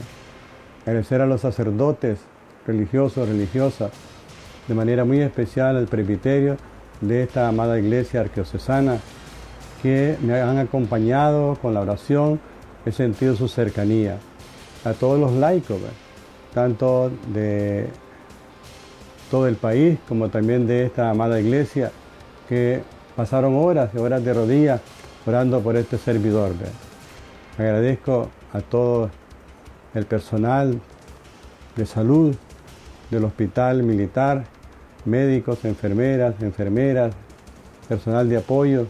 Agradecer 0.85 1.19
a 1.19 1.25
los 1.25 1.41
sacerdotes 1.41 2.19
religiosos, 2.65 3.27
religiosas, 3.27 3.91
de 4.67 4.73
manera 4.73 5.05
muy 5.05 5.19
especial 5.21 5.77
al 5.77 5.87
presbiterio 5.87 6.57
de 7.01 7.23
esta 7.23 7.47
amada 7.47 7.79
iglesia 7.79 8.21
arqueocesana, 8.21 8.99
que 9.81 10.17
me 10.21 10.39
han 10.39 10.57
acompañado 10.57 11.55
con 11.61 11.73
la 11.73 11.81
oración, 11.81 12.39
he 12.85 12.91
sentido 12.91 13.35
su 13.35 13.47
cercanía. 13.47 14.17
A 14.85 14.93
todos 14.93 15.19
los 15.19 15.33
laicos, 15.33 15.77
tanto 16.53 17.11
de 17.33 17.87
todo 19.29 19.47
el 19.47 19.55
país 19.55 19.97
como 20.07 20.29
también 20.29 20.67
de 20.67 20.85
esta 20.85 21.09
amada 21.09 21.39
iglesia, 21.39 21.91
que 22.47 22.81
pasaron 23.15 23.55
horas 23.57 23.91
y 23.93 23.97
horas 23.97 24.23
de 24.23 24.33
rodillas 24.33 24.81
orando 25.25 25.61
por 25.61 25.75
este 25.75 25.97
servidor. 25.97 26.51
Agradezco 27.57 28.29
a 28.53 28.61
todo 28.61 29.09
el 29.93 30.05
personal 30.05 30.79
de 31.75 31.85
salud 31.85 32.35
del 33.09 33.25
hospital 33.25 33.83
militar, 33.83 34.43
médicos, 35.05 35.65
enfermeras, 35.65 36.35
enfermeras, 36.41 37.13
personal 37.87 38.29
de 38.29 38.37
apoyo, 38.37 38.85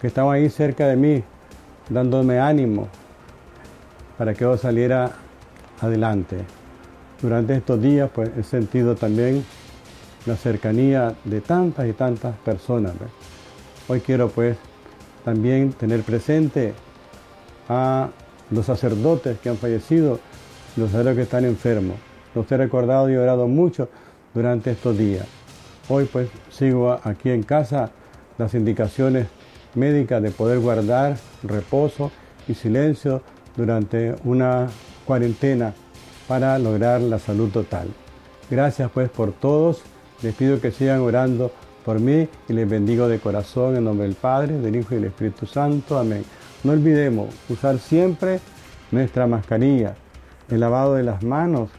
que 0.00 0.06
estaban 0.06 0.34
ahí 0.34 0.48
cerca 0.48 0.86
de 0.86 0.96
mí, 0.96 1.24
dándome 1.88 2.38
ánimo 2.38 2.88
para 4.16 4.34
que 4.34 4.40
yo 4.40 4.56
saliera 4.56 5.12
adelante. 5.80 6.38
Durante 7.22 7.56
estos 7.56 7.80
días 7.80 8.10
pues 8.14 8.30
he 8.36 8.42
sentido 8.42 8.94
también 8.94 9.44
la 10.26 10.36
cercanía 10.36 11.14
de 11.24 11.40
tantas 11.40 11.86
y 11.88 11.92
tantas 11.92 12.36
personas. 12.38 12.92
Hoy 13.88 14.00
quiero 14.00 14.28
pues 14.28 14.56
también 15.24 15.72
tener 15.72 16.02
presente 16.02 16.74
a 17.68 18.08
los 18.50 18.66
sacerdotes 18.66 19.38
que 19.38 19.48
han 19.48 19.56
fallecido, 19.56 20.20
los 20.76 20.90
sacerdotes 20.90 21.16
que 21.16 21.22
están 21.22 21.44
enfermos. 21.44 21.96
Los 22.34 22.50
he 22.50 22.56
recordado 22.56 23.10
y 23.10 23.16
orado 23.16 23.48
mucho 23.48 23.88
durante 24.34 24.72
estos 24.72 24.96
días. 24.96 25.26
Hoy 25.88 26.04
pues 26.04 26.28
sigo 26.50 26.98
aquí 27.02 27.30
en 27.30 27.42
casa 27.42 27.90
las 28.36 28.54
indicaciones 28.54 29.26
médicas 29.74 30.22
de 30.22 30.30
poder 30.30 30.60
guardar 30.60 31.16
reposo 31.42 32.10
y 32.46 32.54
silencio 32.54 33.22
durante 33.56 34.14
una 34.24 34.68
cuarentena 35.04 35.74
para 36.26 36.58
lograr 36.58 37.00
la 37.00 37.18
salud 37.18 37.50
total. 37.50 37.88
Gracias 38.50 38.90
pues 38.92 39.08
por 39.10 39.32
todos. 39.32 39.82
Les 40.22 40.34
pido 40.34 40.60
que 40.60 40.72
sigan 40.72 41.00
orando 41.00 41.52
por 41.84 42.00
mí 42.00 42.28
y 42.48 42.52
les 42.52 42.68
bendigo 42.68 43.08
de 43.08 43.18
corazón 43.18 43.76
en 43.76 43.84
nombre 43.84 44.06
del 44.06 44.16
Padre, 44.16 44.58
del 44.58 44.76
Hijo 44.76 44.94
y 44.94 44.96
del 44.96 45.06
Espíritu 45.06 45.46
Santo. 45.46 45.98
Amén. 45.98 46.24
No 46.64 46.72
olvidemos 46.72 47.28
usar 47.48 47.78
siempre 47.78 48.40
nuestra 48.90 49.26
mascarilla, 49.26 49.94
el 50.50 50.60
lavado 50.60 50.94
de 50.94 51.04
las 51.04 51.22
manos, 51.22 51.70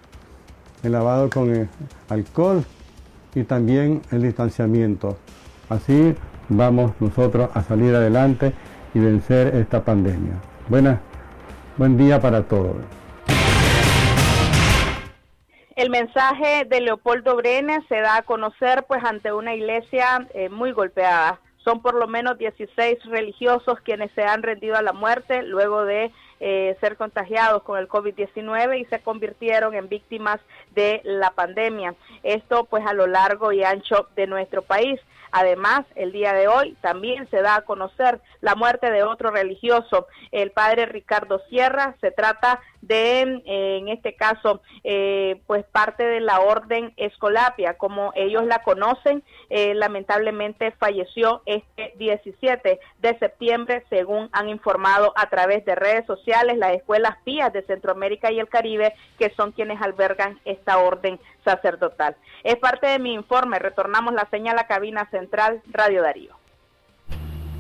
el 0.84 0.92
lavado 0.92 1.30
con 1.30 1.70
alcohol 2.10 2.63
y 3.36 3.44
también 3.44 4.02
el 4.12 4.22
distanciamiento. 4.22 5.18
Así 5.70 6.15
vamos 6.50 6.94
nosotros 7.00 7.50
a 7.54 7.63
salir 7.63 7.96
adelante 7.96 8.54
y 8.94 9.00
vencer 9.00 9.56
esta 9.56 9.84
pandemia. 9.84 10.34
Buena, 10.68 11.02
buen 11.78 11.98
día 11.98 12.20
para 12.20 12.44
todos. 12.44 12.76
El 15.76 15.89
mensaje 15.92 16.65
de 16.65 16.82
Leopoldo 16.82 17.38
Brenes 17.38 17.80
se 17.88 18.02
da 18.02 18.18
a 18.18 18.22
conocer 18.24 18.84
pues 18.88 19.02
ante 19.04 19.32
una 19.32 19.56
iglesia 19.56 20.28
eh, 20.34 20.50
muy 20.50 20.74
golpeada. 20.74 21.39
Son 21.63 21.82
por 21.82 21.94
lo 21.94 22.08
menos 22.08 22.38
16 22.38 22.98
religiosos 23.06 23.80
quienes 23.86 24.12
se 24.12 24.24
han 24.24 24.44
rendido 24.44 24.76
a 24.76 24.82
la 24.82 24.92
muerte 24.92 25.42
luego 25.44 25.86
de 25.86 26.12
eh, 26.39 26.78
ser 26.80 26.97
contagiados 26.97 27.63
con 27.63 27.78
el 27.78 27.88
COVID-19 27.88 28.80
y 28.80 28.86
se 28.86 29.02
convirtieron 29.02 29.75
en 29.75 29.89
víctimas 29.89 30.39
de 30.73 31.02
la 31.04 31.32
pandemia. 31.32 31.95
Esto 32.23 32.65
pues 32.65 32.86
a 32.86 32.93
lo 32.93 33.08
largo 33.08 33.52
y 33.52 33.63
ancho 33.63 34.08
de 34.15 34.28
nuestro 34.28 34.62
país. 34.62 34.99
Además, 35.32 35.86
el 35.95 36.12
día 36.12 36.34
de 36.34 36.47
hoy 36.47 36.75
también 36.82 37.30
se 37.30 37.41
da 37.41 37.58
a 37.58 37.62
conocer 37.62 38.19
la 38.41 38.56
muerte 38.56 38.89
de 38.89 39.04
otro 39.04 39.30
religioso, 39.30 40.08
el 40.32 40.52
padre 40.52 40.86
Ricardo 40.86 41.39
Sierra. 41.49 41.95
Se 42.02 42.12
trata 42.12 42.62
de, 42.89 43.21
eh, 43.45 43.78
en 43.78 43.88
este 43.88 44.15
caso, 44.15 44.62
eh, 44.84 45.39
pues 45.45 45.63
parte 45.65 46.04
de 46.04 46.19
la 46.19 46.41
orden 46.41 46.91
Escolapia, 46.97 47.75
como 47.75 48.12
ellos 48.15 48.45
la 48.45 48.63
conocen, 48.63 49.23
eh, 49.49 49.75
lamentablemente 49.75 50.71
falleció 50.71 51.43
este 51.45 51.93
17 51.97 52.80
de 52.97 53.19
septiembre, 53.19 53.86
según 53.89 54.30
han 54.32 54.49
informado 54.49 55.13
a 55.15 55.30
través 55.30 55.63
de 55.65 55.75
redes 55.75 56.06
sociales 56.08 56.58
las 56.58 56.73
escuelas 56.73 57.15
pías 57.23 57.54
de 57.54 57.62
Centroamérica 57.62 58.32
y 58.32 58.39
el 58.39 58.49
Caribe, 58.49 58.95
que 59.19 59.32
son 59.38 59.52
quienes 59.52 59.80
albergan 59.82 60.39
esta 60.43 60.80
orden 60.80 61.19
sacerdotal. 61.45 62.15
Es 62.43 62.56
parte 62.56 62.88
de 62.88 62.97
mi 62.97 63.13
informe, 63.13 63.60
retornamos 63.60 64.15
la 64.15 64.28
señal 64.32 64.58
a 64.58 64.65
cabina 64.65 65.08
central 65.12 65.62
Radio 65.67 66.02
Darío. 66.02 66.38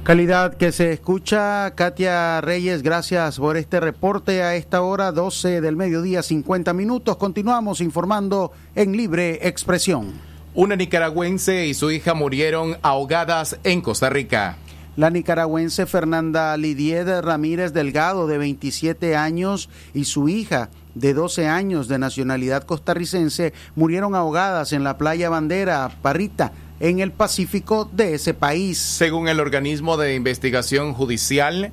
Calidad 0.03 0.55
que 0.55 0.71
se 0.71 0.91
escucha, 0.91 1.71
Katia 1.75 2.41
Reyes, 2.41 2.81
gracias 2.81 3.37
por 3.37 3.57
este 3.57 3.79
reporte 3.79 4.41
a 4.41 4.55
esta 4.55 4.81
hora, 4.81 5.11
12 5.11 5.61
del 5.61 5.75
mediodía, 5.75 6.23
50 6.23 6.73
minutos. 6.73 7.17
Continuamos 7.17 7.79
informando 7.79 8.51
en 8.75 8.97
libre 8.97 9.47
expresión. 9.47 10.13
Una 10.55 10.75
nicaragüense 10.75 11.67
y 11.67 11.75
su 11.75 11.91
hija 11.91 12.15
murieron 12.15 12.77
ahogadas 12.81 13.59
en 13.63 13.81
Costa 13.81 14.09
Rica. 14.09 14.57
La 14.95 15.11
nicaragüense 15.11 15.85
Fernanda 15.85 16.57
Lidied 16.57 17.21
Ramírez 17.21 17.71
Delgado, 17.71 18.25
de 18.25 18.37
27 18.39 19.15
años, 19.15 19.69
y 19.93 20.05
su 20.05 20.27
hija, 20.27 20.69
de 20.95 21.13
12 21.13 21.47
años, 21.47 21.87
de 21.87 21.99
nacionalidad 21.99 22.63
costarricense, 22.63 23.53
murieron 23.75 24.15
ahogadas 24.15 24.73
en 24.73 24.83
la 24.83 24.97
playa 24.97 25.29
Bandera, 25.29 25.89
Parrita, 26.01 26.51
en 26.79 26.99
el 26.99 27.11
Pacífico 27.11 27.89
de 27.91 28.15
ese 28.15 28.33
país. 28.33 28.77
Según 28.77 29.27
el 29.27 29.39
organismo 29.39 29.97
de 29.97 30.15
investigación 30.15 30.93
judicial, 30.93 31.71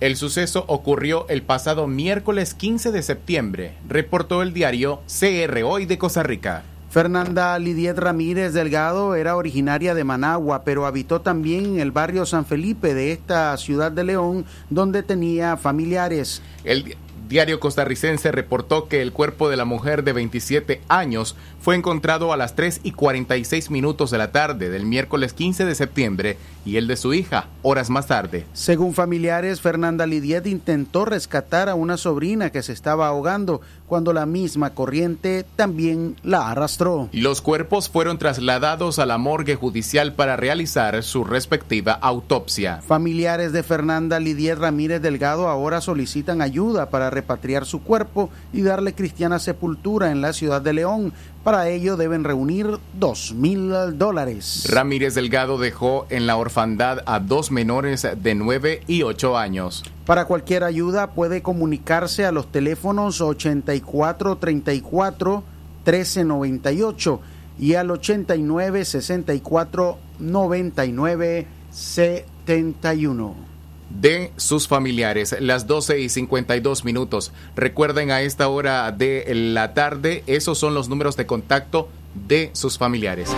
el 0.00 0.16
suceso 0.16 0.64
ocurrió 0.66 1.28
el 1.28 1.42
pasado 1.42 1.86
miércoles 1.86 2.54
15 2.54 2.90
de 2.90 3.02
septiembre, 3.02 3.74
reportó 3.88 4.42
el 4.42 4.52
diario 4.52 5.00
CR 5.06 5.62
Hoy 5.64 5.86
de 5.86 5.98
Costa 5.98 6.22
Rica. 6.22 6.64
Fernanda 6.90 7.58
Lidiet 7.58 7.96
Ramírez 7.98 8.52
Delgado 8.52 9.14
era 9.14 9.36
originaria 9.36 9.94
de 9.94 10.04
Managua, 10.04 10.62
pero 10.62 10.84
habitó 10.84 11.22
también 11.22 11.64
en 11.64 11.80
el 11.80 11.90
barrio 11.90 12.26
San 12.26 12.44
Felipe 12.44 12.92
de 12.92 13.12
esta 13.12 13.56
ciudad 13.56 13.90
de 13.90 14.04
León, 14.04 14.44
donde 14.68 15.02
tenía 15.02 15.56
familiares. 15.56 16.42
El 16.64 16.96
diario 17.32 17.60
costarricense 17.60 18.30
reportó 18.30 18.88
que 18.88 19.00
el 19.00 19.10
cuerpo 19.10 19.48
de 19.48 19.56
la 19.56 19.64
mujer 19.64 20.04
de 20.04 20.12
27 20.12 20.82
años 20.88 21.34
fue 21.62 21.74
encontrado 21.74 22.32
a 22.34 22.36
las 22.36 22.54
3 22.54 22.80
y 22.82 22.92
46 22.92 23.70
minutos 23.70 24.10
de 24.10 24.18
la 24.18 24.32
tarde 24.32 24.68
del 24.68 24.84
miércoles 24.84 25.32
15 25.32 25.64
de 25.64 25.74
septiembre 25.74 26.36
y 26.66 26.76
el 26.76 26.86
de 26.86 26.96
su 26.96 27.14
hija 27.14 27.48
horas 27.62 27.88
más 27.88 28.06
tarde. 28.06 28.44
Según 28.52 28.92
familiares, 28.92 29.62
Fernanda 29.62 30.06
Lidiet 30.06 30.46
intentó 30.46 31.06
rescatar 31.06 31.70
a 31.70 31.74
una 31.74 31.96
sobrina 31.96 32.50
que 32.50 32.62
se 32.62 32.74
estaba 32.74 33.08
ahogando 33.08 33.62
cuando 33.92 34.14
la 34.14 34.24
misma 34.24 34.70
corriente 34.70 35.44
también 35.54 36.16
la 36.22 36.50
arrastró. 36.50 37.10
Los 37.12 37.42
cuerpos 37.42 37.90
fueron 37.90 38.16
trasladados 38.16 38.98
a 38.98 39.04
la 39.04 39.18
morgue 39.18 39.54
judicial 39.54 40.14
para 40.14 40.34
realizar 40.34 41.02
su 41.02 41.24
respectiva 41.24 41.92
autopsia. 41.92 42.80
Familiares 42.80 43.52
de 43.52 43.62
Fernanda 43.62 44.18
Lidiet 44.18 44.56
Ramírez 44.56 45.02
Delgado 45.02 45.46
ahora 45.46 45.82
solicitan 45.82 46.40
ayuda 46.40 46.88
para 46.88 47.10
repatriar 47.10 47.66
su 47.66 47.82
cuerpo 47.82 48.30
y 48.54 48.62
darle 48.62 48.94
cristiana 48.94 49.38
sepultura 49.38 50.10
en 50.10 50.22
la 50.22 50.32
ciudad 50.32 50.62
de 50.62 50.72
León. 50.72 51.12
Para 51.44 51.68
ello 51.68 51.96
deben 51.96 52.22
reunir 52.22 52.78
dos 52.94 53.34
mil 53.34 53.72
dólares. 53.98 54.64
Ramírez 54.70 55.14
Delgado 55.14 55.58
dejó 55.58 56.06
en 56.08 56.28
la 56.28 56.36
orfandad 56.36 57.00
a 57.04 57.18
dos 57.18 57.50
menores 57.50 58.06
de 58.16 58.36
9 58.36 58.82
y 58.86 59.02
8 59.02 59.36
años. 59.36 59.82
Para 60.06 60.26
cualquier 60.26 60.62
ayuda 60.62 61.10
puede 61.10 61.42
comunicarse 61.42 62.26
a 62.26 62.32
los 62.32 62.52
teléfonos 62.52 63.20
8434 63.20 65.42
1398 65.84 67.20
y 67.58 67.74
al 67.74 67.90
89 67.90 68.84
64 68.84 69.98
99 70.20 71.46
71 71.72 73.51
de 74.00 74.32
sus 74.36 74.68
familiares. 74.68 75.36
Las 75.40 75.66
12 75.66 76.00
y 76.00 76.08
52 76.08 76.84
minutos. 76.84 77.32
Recuerden 77.56 78.10
a 78.10 78.22
esta 78.22 78.48
hora 78.48 78.90
de 78.92 79.24
la 79.34 79.74
tarde, 79.74 80.24
esos 80.26 80.58
son 80.58 80.74
los 80.74 80.88
números 80.88 81.16
de 81.16 81.26
contacto 81.26 81.88
de 82.14 82.50
sus 82.52 82.78
familiares. 82.78 83.34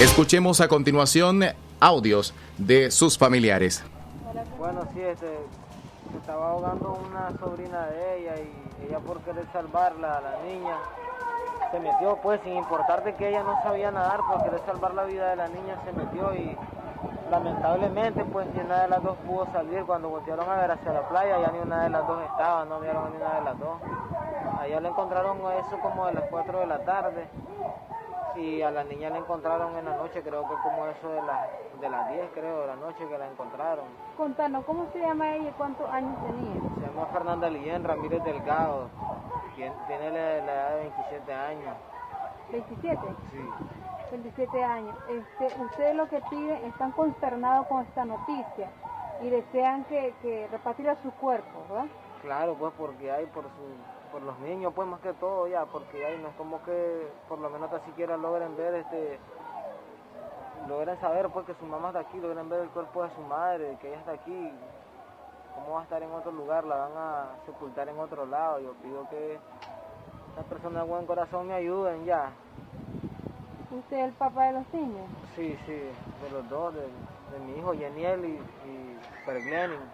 Escuchemos 0.00 0.60
a 0.60 0.68
continuación 0.68 1.44
audios 1.80 2.34
de 2.56 2.90
sus 2.90 3.18
familiares. 3.18 3.82
Bueno, 4.58 4.88
sí, 4.92 5.00
este, 5.00 5.26
se 6.10 6.18
estaba 6.18 6.50
ahogando 6.50 7.00
una 7.08 7.36
sobrina 7.38 7.86
de 7.86 8.20
ella 8.20 8.34
y 8.36 8.86
ella 8.88 8.98
por 9.00 9.20
querer 9.22 9.44
salvarla, 9.52 10.20
la 10.20 10.42
niña, 10.48 10.76
se 11.70 11.80
metió 11.80 12.16
pues 12.16 12.40
sin 12.42 12.54
importar 12.56 13.04
de 13.04 13.14
que 13.14 13.28
ella 13.28 13.42
no 13.42 13.60
sabía 13.62 13.90
nadar, 13.90 14.20
por 14.28 14.42
querer 14.42 14.60
salvar 14.66 14.94
la 14.94 15.04
vida 15.04 15.30
de 15.30 15.36
la 15.36 15.48
niña 15.48 15.76
se 15.84 15.92
metió 15.92 16.34
y 16.34 16.56
lamentablemente 17.30 18.24
pues 18.24 18.46
ni 18.54 18.60
una 18.60 18.82
de 18.82 18.88
las 18.88 19.02
dos 19.02 19.16
pudo 19.18 19.46
salir. 19.52 19.84
Cuando 19.84 20.08
voltearon 20.08 20.48
a 20.48 20.56
ver 20.56 20.70
hacia 20.70 20.92
la 20.92 21.08
playa 21.08 21.38
ya 21.40 21.52
ni 21.52 21.58
una 21.58 21.84
de 21.84 21.90
las 21.90 22.06
dos 22.06 22.22
estaba 22.22 22.64
no 22.64 22.80
vieron 22.80 23.10
ni 23.10 23.16
una 23.16 23.34
de 23.34 23.40
las 23.42 23.58
dos. 23.58 23.78
Allá 24.60 24.80
le 24.80 24.88
encontraron 24.88 25.38
eso 25.38 25.78
como 25.80 26.06
de 26.06 26.14
las 26.14 26.24
4 26.30 26.60
de 26.60 26.66
la 26.66 26.78
tarde 26.84 27.28
y 28.34 28.62
a 28.62 28.70
la 28.70 28.84
niña 28.84 29.10
la 29.10 29.18
encontraron 29.18 29.76
en 29.76 29.84
la 29.84 29.96
noche 29.96 30.22
creo 30.22 30.42
que 30.42 30.54
como 30.62 30.86
eso 30.86 31.08
de, 31.08 31.22
la, 31.22 31.48
de 31.80 31.88
las 31.88 32.08
10 32.10 32.30
creo 32.34 32.60
de 32.62 32.66
la 32.68 32.76
noche 32.76 33.06
que 33.08 33.18
la 33.18 33.26
encontraron. 33.28 33.84
Contanos, 34.16 34.64
¿cómo 34.64 34.86
se 34.92 35.00
llama 35.00 35.34
ella 35.34 35.50
y 35.50 35.52
cuántos 35.52 35.88
años 35.90 36.16
tenía? 36.26 36.60
se 36.74 36.86
llama 36.86 37.06
Fernanda 37.12 37.50
Lillén 37.50 37.84
Ramírez 37.84 38.22
Delgado 38.24 38.88
tiene, 39.58 40.10
la, 40.10 40.40
la 40.40 40.52
edad 40.52 40.70
de 40.76 40.80
27 40.82 41.34
años 41.34 41.76
¿27? 42.52 42.98
sí 43.30 43.50
27 44.10 44.64
años. 44.64 44.96
Este, 45.08 45.52
ustedes 45.60 45.94
lo 45.94 46.08
que 46.08 46.20
piden, 46.30 46.64
están 46.64 46.92
consternados 46.92 47.66
con 47.66 47.84
esta 47.84 48.04
noticia 48.04 48.70
y 49.22 49.28
desean 49.28 49.84
que, 49.84 50.14
que 50.22 50.48
repatriar 50.50 50.96
su 51.02 51.10
cuerpo, 51.12 51.62
¿verdad? 51.68 51.86
Claro, 52.22 52.54
pues 52.54 52.72
porque 52.78 53.10
hay 53.10 53.26
por 53.26 53.44
su, 53.44 54.10
por 54.10 54.22
los 54.22 54.38
niños, 54.40 54.72
pues 54.74 54.88
más 54.88 55.00
que 55.00 55.12
todo 55.14 55.46
ya, 55.46 55.66
porque 55.66 56.04
hay 56.04 56.18
no 56.18 56.28
es 56.28 56.34
como 56.36 56.62
que 56.62 57.08
por 57.28 57.38
lo 57.38 57.50
menos 57.50 57.70
hasta 57.70 57.84
siquiera 57.86 58.16
logren 58.16 58.56
ver 58.56 58.74
este 58.74 59.18
logren 60.68 60.98
saber 61.00 61.28
pues 61.30 61.46
que 61.46 61.54
su 61.54 61.64
mamá 61.66 61.88
está 61.88 62.00
aquí, 62.00 62.18
logren 62.18 62.48
ver 62.48 62.60
el 62.60 62.68
cuerpo 62.70 63.04
de 63.04 63.10
su 63.14 63.20
madre, 63.22 63.76
que 63.80 63.88
ella 63.88 63.98
está 63.98 64.12
aquí, 64.12 64.52
cómo 65.54 65.74
va 65.74 65.80
a 65.80 65.84
estar 65.84 66.02
en 66.02 66.12
otro 66.12 66.32
lugar, 66.32 66.64
la 66.64 66.76
van 66.76 66.92
a 66.96 67.36
sepultar 67.46 67.88
en 67.88 67.98
otro 67.98 68.26
lado. 68.26 68.60
Yo 68.60 68.74
pido 68.82 69.08
que 69.08 69.40
las 70.36 70.46
personas 70.46 70.84
de 70.84 70.88
buen 70.90 71.06
corazón 71.06 71.48
me 71.48 71.54
ayuden 71.54 72.04
ya. 72.06 72.32
¿Usted 73.70 73.98
es 73.98 74.04
el 74.10 74.14
papá 74.16 74.46
de 74.46 74.52
los 74.54 74.74
niños? 74.74 75.10
Sí, 75.36 75.56
sí, 75.66 75.72
de 75.72 76.30
los 76.30 76.48
dos, 76.48 76.74
de, 76.74 76.82
de 77.32 77.40
mi 77.40 77.58
hijo 77.58 77.74
Yaniel 77.74 78.24
y, 78.24 78.36
y 78.68 79.00
Perglenin. 79.26 79.90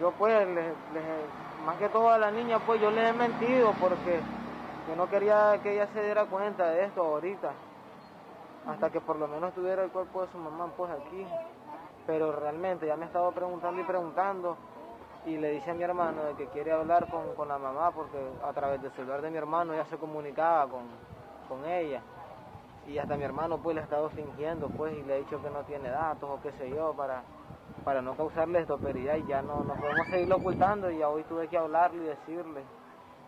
Yo 0.00 0.12
pues, 0.18 0.48
les, 0.48 0.74
les- 0.94 1.30
más 1.66 1.78
que 1.78 1.88
todo 1.90 2.10
a 2.10 2.18
la 2.18 2.30
niña, 2.30 2.58
pues 2.66 2.80
yo 2.80 2.90
le 2.90 3.08
he 3.08 3.12
mentido 3.12 3.74
porque 3.80 4.22
yo 4.88 4.96
no 4.96 5.08
quería 5.08 5.58
que 5.62 5.74
ella 5.74 5.88
se 5.92 6.02
diera 6.02 6.26
cuenta 6.26 6.70
de 6.70 6.84
esto 6.86 7.02
ahorita. 7.02 7.54
Hasta 8.66 8.90
que 8.90 9.00
por 9.00 9.16
lo 9.16 9.28
menos 9.28 9.54
tuviera 9.54 9.84
el 9.84 9.90
cuerpo 9.92 10.22
de 10.26 10.32
su 10.32 10.38
mamá 10.38 10.72
pues 10.76 10.92
aquí. 10.92 11.26
Pero 12.06 12.32
realmente 12.32 12.86
ya 12.86 12.96
me 12.96 13.04
he 13.04 13.08
estado 13.08 13.32
preguntando 13.32 13.80
y 13.80 13.84
preguntando 13.84 14.56
y 15.28 15.36
le 15.36 15.50
dice 15.50 15.70
a 15.70 15.74
mi 15.74 15.82
hermano 15.82 16.24
de 16.24 16.34
que 16.34 16.46
quiere 16.46 16.72
hablar 16.72 17.08
con, 17.10 17.34
con 17.34 17.48
la 17.48 17.58
mamá 17.58 17.90
porque 17.90 18.16
a 18.42 18.52
través 18.52 18.80
del 18.80 18.90
celular 18.92 19.20
de 19.20 19.30
mi 19.30 19.36
hermano 19.36 19.74
ya 19.74 19.84
se 19.86 19.98
comunicaba 19.98 20.66
con, 20.68 20.84
con 21.48 21.64
ella. 21.68 22.00
Y 22.86 22.96
hasta 22.96 23.16
mi 23.16 23.24
hermano 23.24 23.58
pues 23.58 23.74
le 23.74 23.82
ha 23.82 23.84
estado 23.84 24.08
fingiendo 24.10 24.68
pues 24.68 24.96
y 24.96 25.02
le 25.02 25.14
ha 25.14 25.16
dicho 25.18 25.42
que 25.42 25.50
no 25.50 25.60
tiene 25.64 25.90
datos 25.90 26.30
o 26.30 26.40
qué 26.40 26.52
sé 26.52 26.70
yo 26.70 26.94
para, 26.94 27.22
para 27.84 28.00
no 28.00 28.16
causarle 28.16 28.60
estoperidad 28.60 29.16
y 29.16 29.26
ya 29.26 29.42
no, 29.42 29.62
no 29.62 29.74
podemos 29.74 30.06
seguirlo 30.08 30.36
ocultando 30.36 30.90
y 30.90 31.02
hoy 31.02 31.22
tuve 31.24 31.48
que 31.48 31.58
hablarle 31.58 32.04
y 32.04 32.06
decirle 32.06 32.62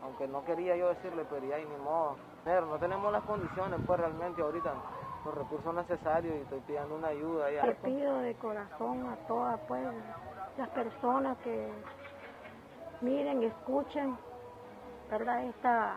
aunque 0.03 0.27
no 0.27 0.43
quería 0.45 0.77
yo 0.77 0.89
decirle 0.89 1.27
pero 1.29 1.45
ya 1.47 1.59
y 1.59 1.65
ni 1.67 1.77
modo. 1.77 2.17
Pero 2.45 2.65
no 2.65 2.79
tenemos 2.79 3.13
las 3.13 3.23
condiciones 3.25 3.79
pues 3.87 4.01
realmente 4.01 4.41
ahorita 4.41 4.73
los 5.27 5.35
recursos 5.35 5.75
necesarios 5.75 6.35
y 6.35 6.41
estoy 6.41 6.61
pidiendo 6.61 6.95
una 6.95 7.09
ayuda 7.09 7.51
ya. 7.51 7.67
Le 7.67 7.75
pido 7.75 8.17
de 8.21 8.35
corazón 8.37 9.07
a 9.11 9.17
todas 9.27 9.61
pues, 9.69 9.87
las 10.61 10.69
personas 10.69 11.39
que 11.39 11.73
miren, 13.01 13.43
escuchen, 13.43 14.15
¿verdad? 15.11 15.45
Esta 15.47 15.97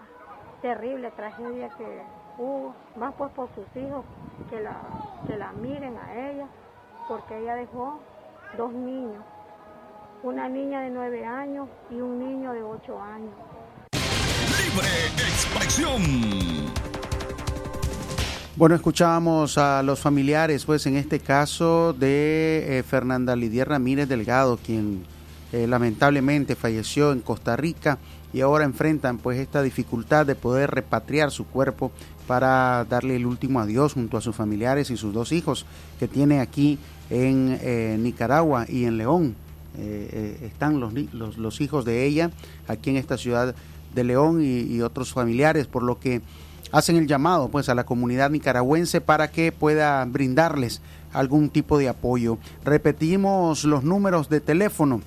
terrible 0.61 1.11
tragedia 1.11 1.67
que 1.77 2.01
hubo, 2.37 2.73
más 2.95 3.13
pues 3.17 3.29
por 3.33 3.49
sus 3.55 3.65
hijos, 3.75 4.05
que 4.49 4.61
la, 4.61 4.77
que 5.27 5.35
la 5.35 5.51
miren 5.51 5.97
a 5.97 6.29
ella, 6.29 6.47
porque 7.09 7.39
ella 7.39 7.55
dejó 7.55 7.99
dos 8.57 8.71
niños, 8.71 9.21
una 10.23 10.47
niña 10.47 10.79
de 10.79 10.91
nueve 10.91 11.25
años 11.25 11.67
y 11.89 11.95
un 11.95 12.19
niño 12.19 12.53
de 12.53 12.63
ocho 12.63 13.01
años. 13.01 13.33
Libre 13.91 14.87
expresión. 15.27 16.82
Bueno, 18.55 18.75
escuchábamos 18.75 19.57
a 19.57 19.81
los 19.81 19.99
familiares, 19.99 20.65
pues 20.65 20.85
en 20.85 20.95
este 20.95 21.19
caso 21.19 21.91
de 21.91 22.77
eh, 22.77 22.83
Fernanda 22.83 23.35
Lidia 23.35 23.65
Ramírez 23.65 24.07
Delgado, 24.07 24.59
quien 24.63 25.05
eh, 25.51 25.65
lamentablemente 25.65 26.55
falleció 26.55 27.13
en 27.13 27.21
Costa 27.21 27.55
Rica 27.55 27.97
y 28.31 28.41
ahora 28.41 28.65
enfrentan 28.65 29.17
pues 29.17 29.39
esta 29.39 29.63
dificultad 29.63 30.27
de 30.27 30.35
poder 30.35 30.69
repatriar 30.69 31.31
su 31.31 31.47
cuerpo 31.47 31.91
para 32.27 32.85
darle 32.87 33.15
el 33.15 33.25
último 33.25 33.59
adiós 33.59 33.93
junto 33.93 34.17
a 34.17 34.21
sus 34.21 34.35
familiares 34.35 34.91
y 34.91 34.97
sus 34.97 35.15
dos 35.15 35.31
hijos 35.31 35.65
que 35.99 36.07
tiene 36.07 36.39
aquí 36.39 36.77
en 37.09 37.57
eh, 37.59 37.97
Nicaragua 37.99 38.67
y 38.69 38.85
en 38.85 38.97
León. 38.97 39.35
Están 39.75 40.79
los, 40.79 40.93
los, 40.93 41.39
los 41.39 41.59
hijos 41.59 41.83
de 41.83 42.05
ella 42.05 42.29
aquí 42.67 42.91
en 42.91 42.97
esta 42.97 43.17
ciudad 43.17 43.55
de 43.95 44.03
León 44.03 44.43
y 44.43 44.79
otros 44.81 45.11
familiares, 45.13 45.65
por 45.65 45.81
lo 45.81 45.99
que 45.99 46.21
hacen 46.73 46.97
el 46.97 47.07
llamado 47.07 47.49
pues 47.49 47.69
a 47.69 47.75
la 47.75 47.85
comunidad 47.85 48.31
nicaragüense 48.31 48.99
para 48.99 49.29
que 49.29 49.51
pueda 49.51 50.03
brindarles 50.05 50.81
algún 51.13 51.49
tipo 51.49 51.77
de 51.77 51.87
apoyo. 51.87 52.39
Repetimos 52.65 53.63
los 53.63 53.83
números 53.83 54.27
de 54.27 54.41
teléfono 54.41 55.01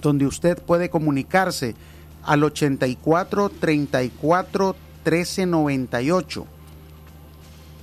donde 0.00 0.26
usted 0.26 0.56
puede 0.62 0.90
comunicarse 0.90 1.74
al 2.22 2.44
84 2.44 3.50
34 3.50 4.76
13 5.02 5.46
98. 5.46 6.46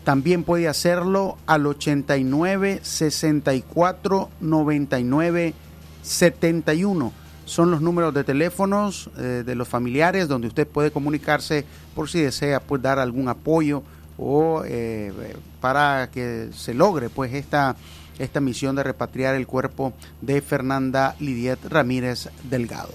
También 0.05 0.43
puede 0.43 0.67
hacerlo 0.69 1.37
al 1.45 1.67
89 1.67 2.79
64 2.81 4.29
99 4.39 5.53
71. 6.01 7.20
Son 7.51 7.69
los 7.69 7.81
números 7.81 8.13
de 8.13 8.23
teléfonos 8.23 9.09
eh, 9.17 9.43
de 9.45 9.55
los 9.55 9.67
familiares 9.67 10.29
donde 10.29 10.47
usted 10.47 10.65
puede 10.65 10.89
comunicarse 10.89 11.65
por 11.93 12.09
si 12.09 12.21
desea 12.21 12.61
pues, 12.61 12.81
dar 12.81 12.97
algún 12.97 13.27
apoyo 13.27 13.83
o 14.17 14.63
eh, 14.65 15.11
para 15.59 16.09
que 16.13 16.47
se 16.53 16.73
logre 16.73 17.09
pues 17.09 17.33
esta 17.33 17.75
esta 18.19 18.39
misión 18.39 18.77
de 18.77 18.83
repatriar 18.83 19.35
el 19.35 19.47
cuerpo 19.47 19.91
de 20.21 20.41
Fernanda 20.41 21.17
Lidiet 21.19 21.59
Ramírez 21.65 22.29
Delgado. 22.49 22.93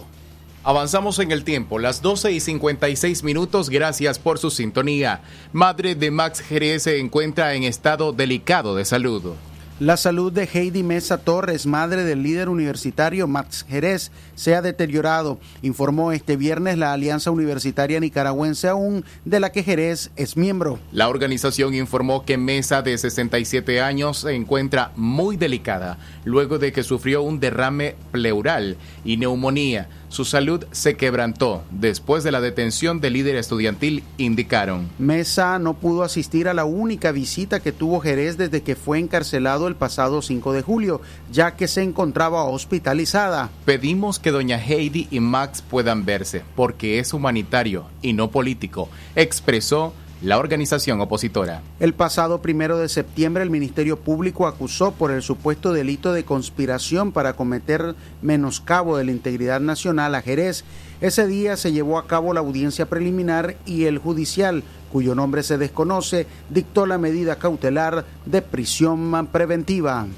Avanzamos 0.64 1.18
en 1.18 1.32
el 1.32 1.44
tiempo, 1.44 1.78
las 1.78 2.00
12 2.00 2.32
y 2.32 2.40
56 2.40 3.24
minutos, 3.24 3.68
gracias 3.68 4.18
por 4.18 4.38
su 4.38 4.50
sintonía. 4.50 5.20
Madre 5.52 5.94
de 5.94 6.10
Max 6.10 6.40
Jerez 6.40 6.84
se 6.84 6.98
encuentra 6.98 7.52
en 7.52 7.64
estado 7.64 8.14
delicado 8.14 8.74
de 8.74 8.86
salud. 8.86 9.34
La 9.78 9.98
salud 9.98 10.32
de 10.32 10.48
Heidi 10.50 10.82
Mesa 10.82 11.18
Torres, 11.18 11.66
madre 11.66 12.04
del 12.04 12.22
líder 12.22 12.48
universitario 12.48 13.26
Max 13.26 13.66
Jerez, 13.68 14.10
se 14.34 14.54
ha 14.54 14.62
deteriorado, 14.62 15.38
informó 15.60 16.12
este 16.12 16.38
viernes 16.38 16.78
la 16.78 16.94
Alianza 16.94 17.30
Universitaria 17.30 18.00
Nicaragüense 18.00 18.68
aún, 18.68 19.04
de 19.26 19.38
la 19.38 19.52
que 19.52 19.62
Jerez 19.62 20.12
es 20.16 20.34
miembro. 20.38 20.78
La 20.92 21.10
organización 21.10 21.74
informó 21.74 22.24
que 22.24 22.38
Mesa, 22.38 22.80
de 22.80 22.96
67 22.96 23.82
años, 23.82 24.20
se 24.20 24.34
encuentra 24.34 24.92
muy 24.96 25.36
delicada 25.36 25.98
luego 26.24 26.58
de 26.58 26.72
que 26.72 26.82
sufrió 26.82 27.20
un 27.20 27.38
derrame 27.38 27.96
pleural 28.12 28.78
y 29.04 29.18
neumonía. 29.18 29.90
Su 30.08 30.24
salud 30.24 30.64
se 30.70 30.96
quebrantó 30.96 31.62
después 31.70 32.24
de 32.24 32.32
la 32.32 32.40
detención 32.40 33.00
del 33.00 33.14
líder 33.14 33.36
estudiantil, 33.36 34.04
indicaron. 34.18 34.88
Mesa 34.98 35.58
no 35.58 35.74
pudo 35.74 36.02
asistir 36.02 36.48
a 36.48 36.54
la 36.54 36.64
única 36.64 37.12
visita 37.12 37.60
que 37.60 37.72
tuvo 37.72 38.00
Jerez 38.00 38.38
desde 38.38 38.62
que 38.62 38.76
fue 38.76 38.98
encarcelado 38.98 39.68
el 39.68 39.74
pasado 39.74 40.22
5 40.22 40.52
de 40.52 40.62
julio, 40.62 41.00
ya 41.32 41.56
que 41.56 41.68
se 41.68 41.82
encontraba 41.82 42.44
hospitalizada. 42.44 43.50
Pedimos 43.64 44.18
que 44.18 44.30
doña 44.30 44.58
Heidi 44.58 45.08
y 45.10 45.20
Max 45.20 45.62
puedan 45.62 46.04
verse, 46.04 46.42
porque 46.54 46.98
es 46.98 47.12
humanitario 47.12 47.86
y 48.00 48.12
no 48.12 48.30
político, 48.30 48.88
expresó 49.16 49.92
la 50.26 50.38
organización 50.38 51.00
opositora. 51.00 51.62
El 51.78 51.94
pasado 51.94 52.42
primero 52.42 52.78
de 52.78 52.88
septiembre 52.88 53.44
el 53.44 53.50
Ministerio 53.50 54.00
Público 54.00 54.48
acusó 54.48 54.90
por 54.90 55.12
el 55.12 55.22
supuesto 55.22 55.72
delito 55.72 56.12
de 56.12 56.24
conspiración 56.24 57.12
para 57.12 57.34
cometer 57.34 57.94
menoscabo 58.22 58.96
de 58.96 59.04
la 59.04 59.12
integridad 59.12 59.60
nacional 59.60 60.16
a 60.16 60.22
Jerez. 60.22 60.64
Ese 61.00 61.28
día 61.28 61.56
se 61.56 61.70
llevó 61.70 61.96
a 61.96 62.08
cabo 62.08 62.34
la 62.34 62.40
audiencia 62.40 62.86
preliminar 62.86 63.54
y 63.66 63.84
el 63.84 63.98
judicial, 63.98 64.64
cuyo 64.90 65.14
nombre 65.14 65.44
se 65.44 65.58
desconoce, 65.58 66.26
dictó 66.50 66.86
la 66.86 66.98
medida 66.98 67.38
cautelar 67.38 68.04
de 68.24 68.42
prisión 68.42 69.28
preventiva. 69.28 70.08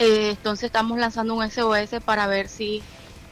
Eh, 0.00 0.30
entonces 0.30 0.64
estamos 0.64 0.98
lanzando 0.98 1.36
un 1.36 1.48
SOS 1.48 2.02
para 2.04 2.26
ver 2.26 2.48
si 2.48 2.82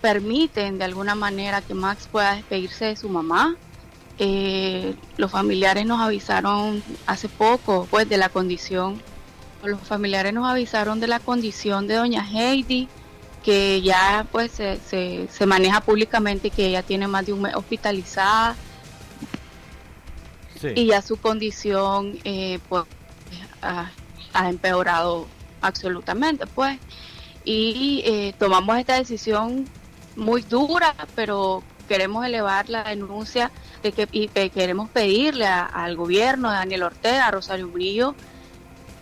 permiten 0.00 0.78
de 0.78 0.84
alguna 0.84 1.16
manera 1.16 1.62
que 1.62 1.74
Max 1.74 2.08
pueda 2.12 2.36
despedirse 2.36 2.84
de 2.84 2.96
su 2.96 3.08
mamá 3.08 3.56
eh, 4.18 4.94
los 5.16 5.30
familiares 5.30 5.86
nos 5.86 6.00
avisaron 6.00 6.82
hace 7.06 7.28
poco, 7.28 7.86
pues, 7.90 8.08
de 8.08 8.16
la 8.16 8.28
condición. 8.28 9.00
Los 9.62 9.80
familiares 9.80 10.32
nos 10.32 10.48
avisaron 10.48 11.00
de 11.00 11.06
la 11.06 11.20
condición 11.20 11.86
de 11.86 11.94
doña 11.94 12.26
Heidi, 12.26 12.88
que 13.44 13.82
ya, 13.82 14.26
pues, 14.32 14.52
se, 14.52 14.78
se, 14.78 15.28
se 15.30 15.46
maneja 15.46 15.80
públicamente 15.80 16.50
que 16.50 16.66
ella 16.66 16.82
tiene 16.82 17.08
más 17.08 17.26
de 17.26 17.32
un 17.32 17.42
mes 17.42 17.54
hospitalizada. 17.54 18.56
Sí. 20.60 20.68
Y 20.74 20.86
ya 20.86 21.02
su 21.02 21.16
condición, 21.16 22.18
eh, 22.24 22.58
pues, 22.68 22.84
ha, 23.62 23.90
ha 24.32 24.48
empeorado 24.48 25.26
absolutamente, 25.60 26.46
pues. 26.46 26.78
Y 27.44 28.02
eh, 28.04 28.34
tomamos 28.38 28.78
esta 28.78 28.94
decisión 28.94 29.66
muy 30.16 30.42
dura, 30.42 30.94
pero 31.14 31.62
queremos 31.88 32.24
elevar 32.24 32.68
la 32.68 32.84
denuncia 32.84 33.50
de 33.82 33.92
que 33.92 34.08
y 34.12 34.28
pe- 34.28 34.50
queremos 34.50 34.88
pedirle 34.90 35.46
a- 35.46 35.64
al 35.66 35.96
gobierno 35.96 36.50
de 36.50 36.56
Daniel 36.56 36.82
Ortega, 36.84 37.26
a 37.26 37.30
Rosario 37.30 37.68
Murillo, 37.68 38.14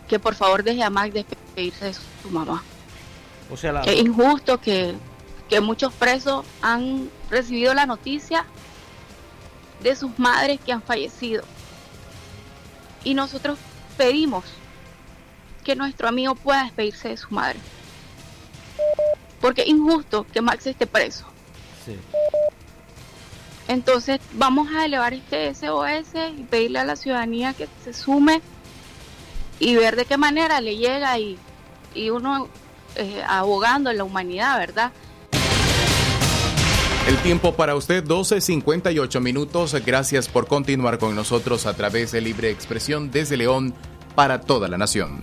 que 0.08 0.18
por 0.18 0.34
favor 0.34 0.62
deje 0.62 0.82
a 0.82 0.90
Max 0.90 1.14
despedirse 1.14 1.87
de 1.87 1.94
su, 1.94 2.02
su 2.22 2.30
mamá. 2.30 2.62
O 3.50 3.56
sea, 3.56 3.72
la, 3.72 3.80
Es 3.82 3.98
injusto 4.00 4.60
que, 4.60 4.94
que 5.48 5.60
muchos 5.60 5.92
presos 5.92 6.44
han 6.62 7.08
recibido 7.30 7.72
la 7.74 7.87
noticia 7.87 8.44
de 9.82 9.94
sus 9.96 10.18
madres 10.18 10.60
que 10.64 10.72
han 10.72 10.82
fallecido. 10.82 11.44
Y 13.04 13.14
nosotros 13.14 13.58
pedimos 13.96 14.44
que 15.62 15.76
nuestro 15.76 16.08
amigo 16.08 16.34
pueda 16.34 16.64
despedirse 16.64 17.08
de 17.08 17.16
su 17.16 17.28
madre. 17.34 17.58
Porque 19.40 19.62
es 19.62 19.68
injusto 19.68 20.26
que 20.32 20.40
Max 20.40 20.66
esté 20.66 20.87
preso. 20.87 21.24
sí. 21.84 21.96
Entonces 23.68 24.20
vamos 24.35 24.68
a 24.74 24.85
elevar 24.85 25.14
este 25.14 25.55
SOS 25.55 26.14
y 26.37 26.42
pedirle 26.44 26.81
a 26.81 26.85
la 26.85 26.96
ciudadanía 26.96 27.55
que 27.55 27.68
se 27.83 27.92
sume 27.92 28.42
y 29.59 29.77
ver 29.77 29.96
de 29.96 30.05
qué 30.05 30.16
manera 30.16 30.61
le 30.61 30.77
llega 30.77 31.18
y, 31.18 31.38
y 31.94 32.11
uno 32.11 32.48
eh, 32.96 33.22
abogando 33.27 33.90
en 33.90 33.98
la 33.98 34.05
humanidad, 34.05 34.59
¿verdad? 34.59 34.92
El 37.07 37.18
tiempo 37.18 37.55
para 37.55 37.74
usted 37.74 38.03
12.58 38.03 39.20
minutos. 39.20 39.74
Gracias 39.85 40.29
por 40.29 40.46
continuar 40.46 40.98
con 40.98 41.14
nosotros 41.14 41.66
a 41.66 41.74
través 41.74 42.12
de 42.12 42.20
Libre 42.22 42.50
Expresión 42.50 43.11
desde 43.11 43.37
León 43.37 43.74
para 44.14 44.40
toda 44.40 44.68
la 44.68 44.79
nación. 44.79 45.22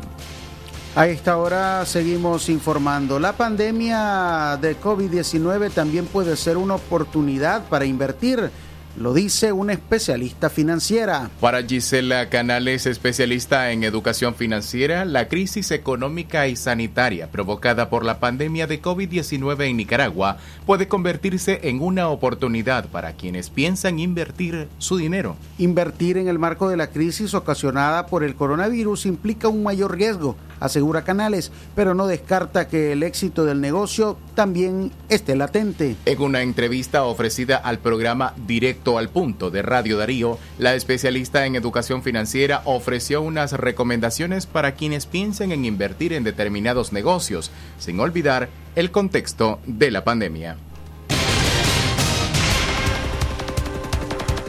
A 0.94 1.08
esta 1.08 1.38
hora 1.38 1.86
seguimos 1.86 2.50
informando. 2.50 3.18
La 3.18 3.32
pandemia 3.32 4.58
de 4.60 4.78
COVID-19 4.78 5.72
también 5.72 6.06
puede 6.06 6.36
ser 6.36 6.58
una 6.58 6.76
oportunidad 6.76 7.64
para 7.70 7.86
invertir, 7.86 8.52
lo 8.98 9.14
dice 9.14 9.52
una 9.52 9.74
especialista 9.74 10.50
financiera. 10.50 11.30
Para 11.40 11.64
Gisela 11.64 12.30
Canales, 12.30 12.86
especialista 12.86 13.72
en 13.72 13.84
educación 13.84 14.36
financiera, 14.36 15.06
la 15.06 15.28
crisis 15.28 15.72
económica 15.72 16.48
y 16.48 16.56
sanitaria 16.56 17.32
provocada 17.32 17.90
por 17.90 18.06
la 18.06 18.20
pandemia 18.20 18.68
de 18.68 18.82
COVID-19 18.82 19.70
en 19.70 19.78
Nicaragua 19.78 20.38
puede 20.66 20.88
convertirse 20.88 21.60
en 21.64 21.82
una 21.82 22.10
oportunidad 22.10 22.88
para 22.90 23.14
quienes 23.14 23.50
piensan 23.50 24.00
invertir 24.00 24.68
su 24.78 24.98
dinero. 24.98 25.36
Invertir 25.58 26.18
en 26.18 26.28
el 26.28 26.40
marco 26.40 26.70
de 26.70 26.78
la 26.78 26.88
crisis 26.88 27.34
ocasionada 27.34 28.08
por 28.08 28.24
el 28.24 28.36
coronavirus 28.36 29.06
implica 29.06 29.48
un 29.48 29.64
mayor 29.64 29.96
riesgo, 29.96 30.36
asegura 30.60 31.04
Canales, 31.04 31.52
pero 31.76 31.94
no 31.94 32.08
descarta 32.08 32.68
que 32.68 32.92
el 32.92 33.04
éxito 33.04 33.46
del 33.46 33.62
negocio 33.62 34.18
también 34.36 34.92
esté 35.10 35.36
latente. 35.36 35.96
En 36.06 36.22
una 36.22 36.42
entrevista 36.42 37.04
ofrecida 37.04 37.58
al 37.58 37.80
programa 37.80 38.34
Directo 38.48 38.81
al 38.86 39.10
Punto 39.10 39.52
de 39.52 39.62
Radio 39.62 39.98
Darío, 39.98 40.40
la 40.58 40.74
especialista 40.74 41.46
en 41.46 41.56
educación 41.56 42.02
financiera 42.02 42.62
ofreció 42.66 43.22
unas 43.22 43.54
recomendaciones 43.54 44.48
para 44.48 44.74
quienes 44.74 45.06
piensen 45.06 45.52
en 45.52 45.66
invertir 45.66 46.14
en 46.14 46.24
determinados 46.24 46.92
negocios, 46.92 47.52
sin 47.78 48.00
olvidar 48.00 48.50
el 48.76 48.90
contexto 48.90 49.60
de 49.68 49.92
la 49.92 50.04
pandemia. 50.04 50.58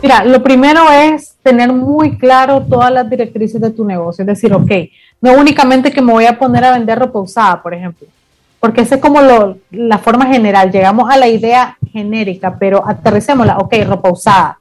Mira, 0.02 0.24
lo 0.24 0.42
primero 0.42 0.90
es 0.90 1.34
tener 1.42 1.72
muy 1.72 2.16
claro 2.16 2.62
todas 2.62 2.90
las 2.90 3.08
directrices 3.08 3.60
de 3.60 3.70
tu 3.70 3.84
negocio. 3.84 4.22
Es 4.22 4.26
decir, 4.26 4.52
ok, 4.52 4.72
no 5.20 5.34
únicamente 5.34 5.92
que 5.92 6.02
me 6.02 6.12
voy 6.12 6.24
a 6.24 6.38
poner 6.38 6.64
a 6.64 6.72
vender 6.72 6.98
ropa 6.98 7.20
usada, 7.20 7.62
por 7.62 7.74
ejemplo, 7.74 8.08
porque 8.58 8.80
esa 8.80 8.96
es 8.96 9.00
como 9.00 9.20
la 9.70 9.98
forma 9.98 10.26
general. 10.26 10.72
Llegamos 10.72 11.10
a 11.10 11.18
la 11.18 11.28
idea 11.28 11.76
genérica, 11.92 12.56
pero 12.58 12.82
aterricémosla. 12.86 13.58
Ok, 13.58 13.74
ropa 13.86 14.10
usada. 14.10 14.58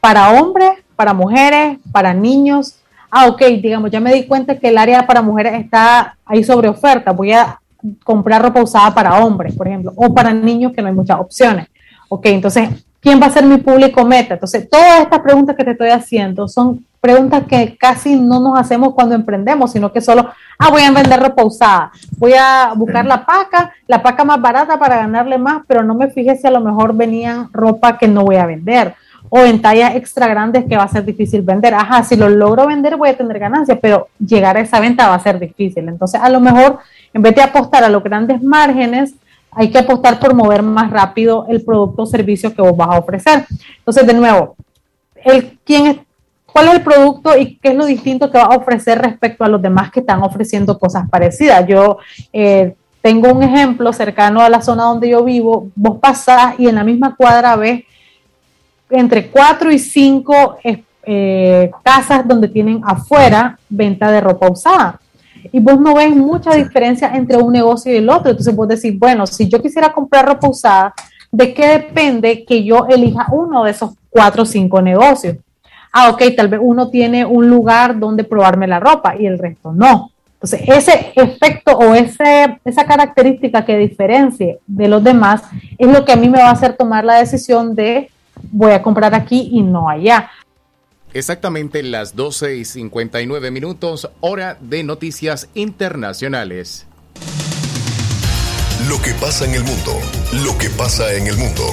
Para 0.00 0.30
hombres, 0.30 0.70
para 0.96 1.14
mujeres, 1.14 1.78
para 1.92 2.12
niños. 2.12 2.76
Ah, 3.10 3.26
ok, 3.26 3.42
digamos, 3.62 3.90
ya 3.90 4.00
me 4.00 4.12
di 4.12 4.26
cuenta 4.26 4.58
que 4.58 4.68
el 4.68 4.78
área 4.78 5.06
para 5.06 5.22
mujeres 5.22 5.54
está 5.54 6.16
ahí 6.26 6.44
sobre 6.44 6.68
oferta. 6.68 7.12
Voy 7.12 7.32
a 7.32 7.60
comprar 8.04 8.42
ropa 8.42 8.62
usada 8.62 8.92
para 8.94 9.24
hombres, 9.24 9.54
por 9.54 9.68
ejemplo, 9.68 9.92
o 9.96 10.12
para 10.12 10.34
niños 10.34 10.72
que 10.72 10.82
no 10.82 10.88
hay 10.88 10.94
muchas 10.94 11.18
opciones. 11.18 11.68
Ok, 12.08 12.26
entonces, 12.26 12.68
¿quién 13.00 13.20
va 13.20 13.26
a 13.26 13.30
ser 13.30 13.44
mi 13.44 13.58
público 13.58 14.04
meta? 14.04 14.34
Entonces, 14.34 14.68
todas 14.68 15.00
estas 15.00 15.20
preguntas 15.20 15.56
que 15.56 15.64
te 15.64 15.70
estoy 15.70 15.90
haciendo 15.90 16.48
son 16.48 16.84
preguntas 17.00 17.44
que 17.48 17.76
casi 17.76 18.16
no 18.16 18.40
nos 18.40 18.58
hacemos 18.58 18.94
cuando 18.94 19.14
emprendemos, 19.14 19.72
sino 19.72 19.92
que 19.92 20.00
solo, 20.00 20.28
ah, 20.58 20.70
voy 20.70 20.82
a 20.82 20.90
vender 20.90 21.20
ropa 21.20 21.44
usada, 21.44 21.92
voy 22.18 22.34
a 22.34 22.72
buscar 22.74 23.04
la 23.06 23.24
paca, 23.24 23.72
la 23.86 24.02
paca 24.02 24.24
más 24.24 24.40
barata 24.40 24.78
para 24.78 24.96
ganarle 24.96 25.38
más, 25.38 25.62
pero 25.66 25.82
no 25.82 25.94
me 25.94 26.08
fijé 26.10 26.36
si 26.36 26.46
a 26.46 26.50
lo 26.50 26.60
mejor 26.60 26.94
venían 26.94 27.48
ropa 27.52 27.98
que 27.98 28.08
no 28.08 28.24
voy 28.24 28.36
a 28.36 28.46
vender 28.46 28.94
o 29.30 29.40
en 29.40 29.60
tallas 29.60 29.94
extra 29.94 30.26
grandes 30.26 30.64
que 30.66 30.76
va 30.76 30.84
a 30.84 30.88
ser 30.88 31.04
difícil 31.04 31.42
vender. 31.42 31.74
Ajá, 31.74 32.02
si 32.02 32.16
lo 32.16 32.28
logro 32.28 32.66
vender 32.66 32.96
voy 32.96 33.10
a 33.10 33.16
tener 33.16 33.38
ganancias, 33.38 33.78
pero 33.80 34.08
llegar 34.18 34.56
a 34.56 34.60
esa 34.60 34.80
venta 34.80 35.08
va 35.08 35.14
a 35.14 35.20
ser 35.20 35.38
difícil. 35.38 35.88
Entonces, 35.88 36.20
a 36.20 36.28
lo 36.28 36.40
mejor, 36.40 36.78
en 37.12 37.22
vez 37.22 37.34
de 37.34 37.42
apostar 37.42 37.84
a 37.84 37.88
los 37.88 38.02
grandes 38.02 38.42
márgenes, 38.42 39.14
hay 39.50 39.70
que 39.70 39.78
apostar 39.78 40.18
por 40.18 40.34
mover 40.34 40.62
más 40.62 40.90
rápido 40.90 41.46
el 41.48 41.64
producto 41.64 42.02
o 42.02 42.06
servicio 42.06 42.54
que 42.54 42.62
vos 42.62 42.76
vas 42.76 42.88
a 42.90 42.98
ofrecer. 42.98 43.46
Entonces, 43.78 44.06
de 44.06 44.14
nuevo, 44.14 44.56
el, 45.24 45.58
quién 45.64 45.86
es, 45.86 45.96
¿cuál 46.58 46.70
es 46.70 46.74
el 46.74 46.82
producto 46.82 47.38
y 47.38 47.54
qué 47.58 47.68
es 47.68 47.74
lo 47.76 47.86
distinto 47.86 48.28
que 48.32 48.38
vas 48.38 48.48
a 48.50 48.56
ofrecer 48.56 48.98
respecto 48.98 49.44
a 49.44 49.48
los 49.48 49.62
demás 49.62 49.92
que 49.92 50.00
están 50.00 50.22
ofreciendo 50.24 50.76
cosas 50.76 51.08
parecidas? 51.08 51.64
Yo 51.68 51.98
eh, 52.32 52.74
tengo 53.00 53.32
un 53.32 53.44
ejemplo 53.44 53.92
cercano 53.92 54.40
a 54.40 54.48
la 54.48 54.60
zona 54.60 54.82
donde 54.84 55.08
yo 55.08 55.22
vivo, 55.22 55.68
vos 55.76 55.98
pasás 56.00 56.58
y 56.58 56.66
en 56.66 56.74
la 56.74 56.82
misma 56.82 57.14
cuadra 57.14 57.54
ves 57.54 57.84
entre 58.90 59.28
cuatro 59.28 59.70
y 59.70 59.78
cinco 59.78 60.56
es- 60.64 60.80
eh, 61.04 61.70
casas 61.84 62.26
donde 62.26 62.48
tienen 62.48 62.80
afuera 62.84 63.56
venta 63.68 64.10
de 64.10 64.20
ropa 64.20 64.50
usada. 64.50 65.00
Y 65.52 65.60
vos 65.60 65.78
no 65.78 65.94
ves 65.94 66.10
mucha 66.14 66.54
diferencia 66.54 67.12
entre 67.14 67.36
un 67.36 67.52
negocio 67.52 67.92
y 67.92 67.98
el 67.98 68.10
otro. 68.10 68.30
Entonces 68.30 68.54
vos 68.54 68.66
decís, 68.66 68.98
bueno, 68.98 69.28
si 69.28 69.48
yo 69.48 69.62
quisiera 69.62 69.92
comprar 69.92 70.26
ropa 70.26 70.48
usada, 70.48 70.92
¿de 71.30 71.54
qué 71.54 71.68
depende 71.68 72.44
que 72.44 72.64
yo 72.64 72.84
elija 72.88 73.28
uno 73.30 73.62
de 73.62 73.70
esos 73.70 73.92
cuatro 74.10 74.42
o 74.42 74.46
cinco 74.46 74.82
negocios? 74.82 75.36
Ah, 75.92 76.10
ok, 76.10 76.22
tal 76.36 76.48
vez 76.48 76.60
uno 76.62 76.90
tiene 76.90 77.24
un 77.24 77.48
lugar 77.48 77.98
donde 77.98 78.24
probarme 78.24 78.66
la 78.66 78.80
ropa 78.80 79.16
y 79.16 79.26
el 79.26 79.38
resto 79.38 79.72
no. 79.72 80.10
Entonces, 80.34 80.60
ese 80.68 81.12
efecto 81.16 81.76
o 81.76 81.94
ese, 81.94 82.60
esa 82.64 82.84
característica 82.86 83.64
que 83.64 83.76
diferencie 83.76 84.60
de 84.66 84.86
los 84.86 85.02
demás 85.02 85.42
es 85.76 85.88
lo 85.88 86.04
que 86.04 86.12
a 86.12 86.16
mí 86.16 86.28
me 86.28 86.38
va 86.38 86.50
a 86.50 86.52
hacer 86.52 86.76
tomar 86.76 87.04
la 87.04 87.18
decisión 87.18 87.74
de 87.74 88.08
voy 88.52 88.72
a 88.72 88.82
comprar 88.82 89.14
aquí 89.14 89.48
y 89.52 89.62
no 89.62 89.88
allá. 89.88 90.30
Exactamente 91.12 91.82
las 91.82 92.14
12 92.14 92.56
y 92.56 92.64
59 92.64 93.50
minutos, 93.50 94.10
hora 94.20 94.58
de 94.60 94.84
noticias 94.84 95.48
internacionales. 95.54 96.86
Lo 98.88 99.02
que 99.02 99.12
pasa 99.14 99.44
en 99.44 99.54
el 99.54 99.64
mundo, 99.64 99.92
lo 100.44 100.56
que 100.56 100.70
pasa 100.70 101.12
en 101.14 101.26
el 101.26 101.36
mundo. 101.36 101.64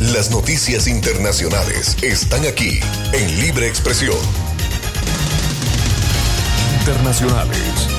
Las 0.00 0.30
noticias 0.30 0.88
internacionales 0.88 1.96
están 2.02 2.44
aquí 2.44 2.80
en 3.12 3.40
Libre 3.40 3.68
Expresión. 3.68 4.16
Internacionales. 6.80 7.93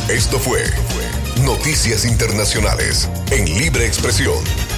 Esto 0.10 0.40
fue 0.40 0.62
Noticias 1.46 2.06
Internacionales 2.06 3.10
en 3.32 3.46
Libre 3.46 3.86
Expresión. 3.86 4.71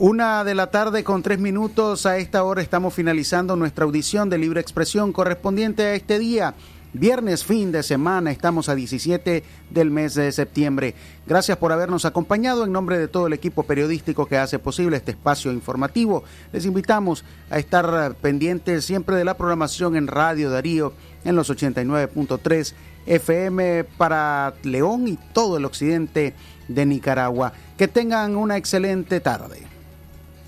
Una 0.00 0.44
de 0.44 0.54
la 0.54 0.68
tarde 0.70 1.04
con 1.04 1.22
tres 1.22 1.38
minutos. 1.38 2.06
A 2.06 2.16
esta 2.16 2.42
hora 2.42 2.62
estamos 2.62 2.94
finalizando 2.94 3.54
nuestra 3.54 3.84
audición 3.84 4.30
de 4.30 4.38
libre 4.38 4.58
expresión 4.58 5.12
correspondiente 5.12 5.82
a 5.82 5.94
este 5.94 6.18
día. 6.18 6.54
Viernes, 6.94 7.44
fin 7.44 7.70
de 7.70 7.82
semana, 7.82 8.30
estamos 8.30 8.70
a 8.70 8.74
17 8.74 9.44
del 9.68 9.90
mes 9.90 10.14
de 10.14 10.32
septiembre. 10.32 10.94
Gracias 11.26 11.58
por 11.58 11.70
habernos 11.70 12.06
acompañado 12.06 12.64
en 12.64 12.72
nombre 12.72 12.96
de 12.96 13.08
todo 13.08 13.26
el 13.26 13.34
equipo 13.34 13.64
periodístico 13.64 14.24
que 14.24 14.38
hace 14.38 14.58
posible 14.58 14.96
este 14.96 15.10
espacio 15.10 15.52
informativo. 15.52 16.24
Les 16.50 16.64
invitamos 16.64 17.22
a 17.50 17.58
estar 17.58 18.14
pendientes 18.22 18.86
siempre 18.86 19.16
de 19.16 19.26
la 19.26 19.36
programación 19.36 19.96
en 19.96 20.06
Radio 20.06 20.48
Darío 20.48 20.94
en 21.26 21.36
los 21.36 21.50
89.3 21.50 22.72
FM 23.04 23.84
para 23.98 24.54
León 24.62 25.08
y 25.08 25.18
todo 25.34 25.58
el 25.58 25.66
occidente 25.66 26.32
de 26.68 26.86
Nicaragua. 26.86 27.52
Que 27.76 27.86
tengan 27.86 28.36
una 28.36 28.56
excelente 28.56 29.20
tarde. 29.20 29.69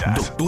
Doctora 0.00 0.40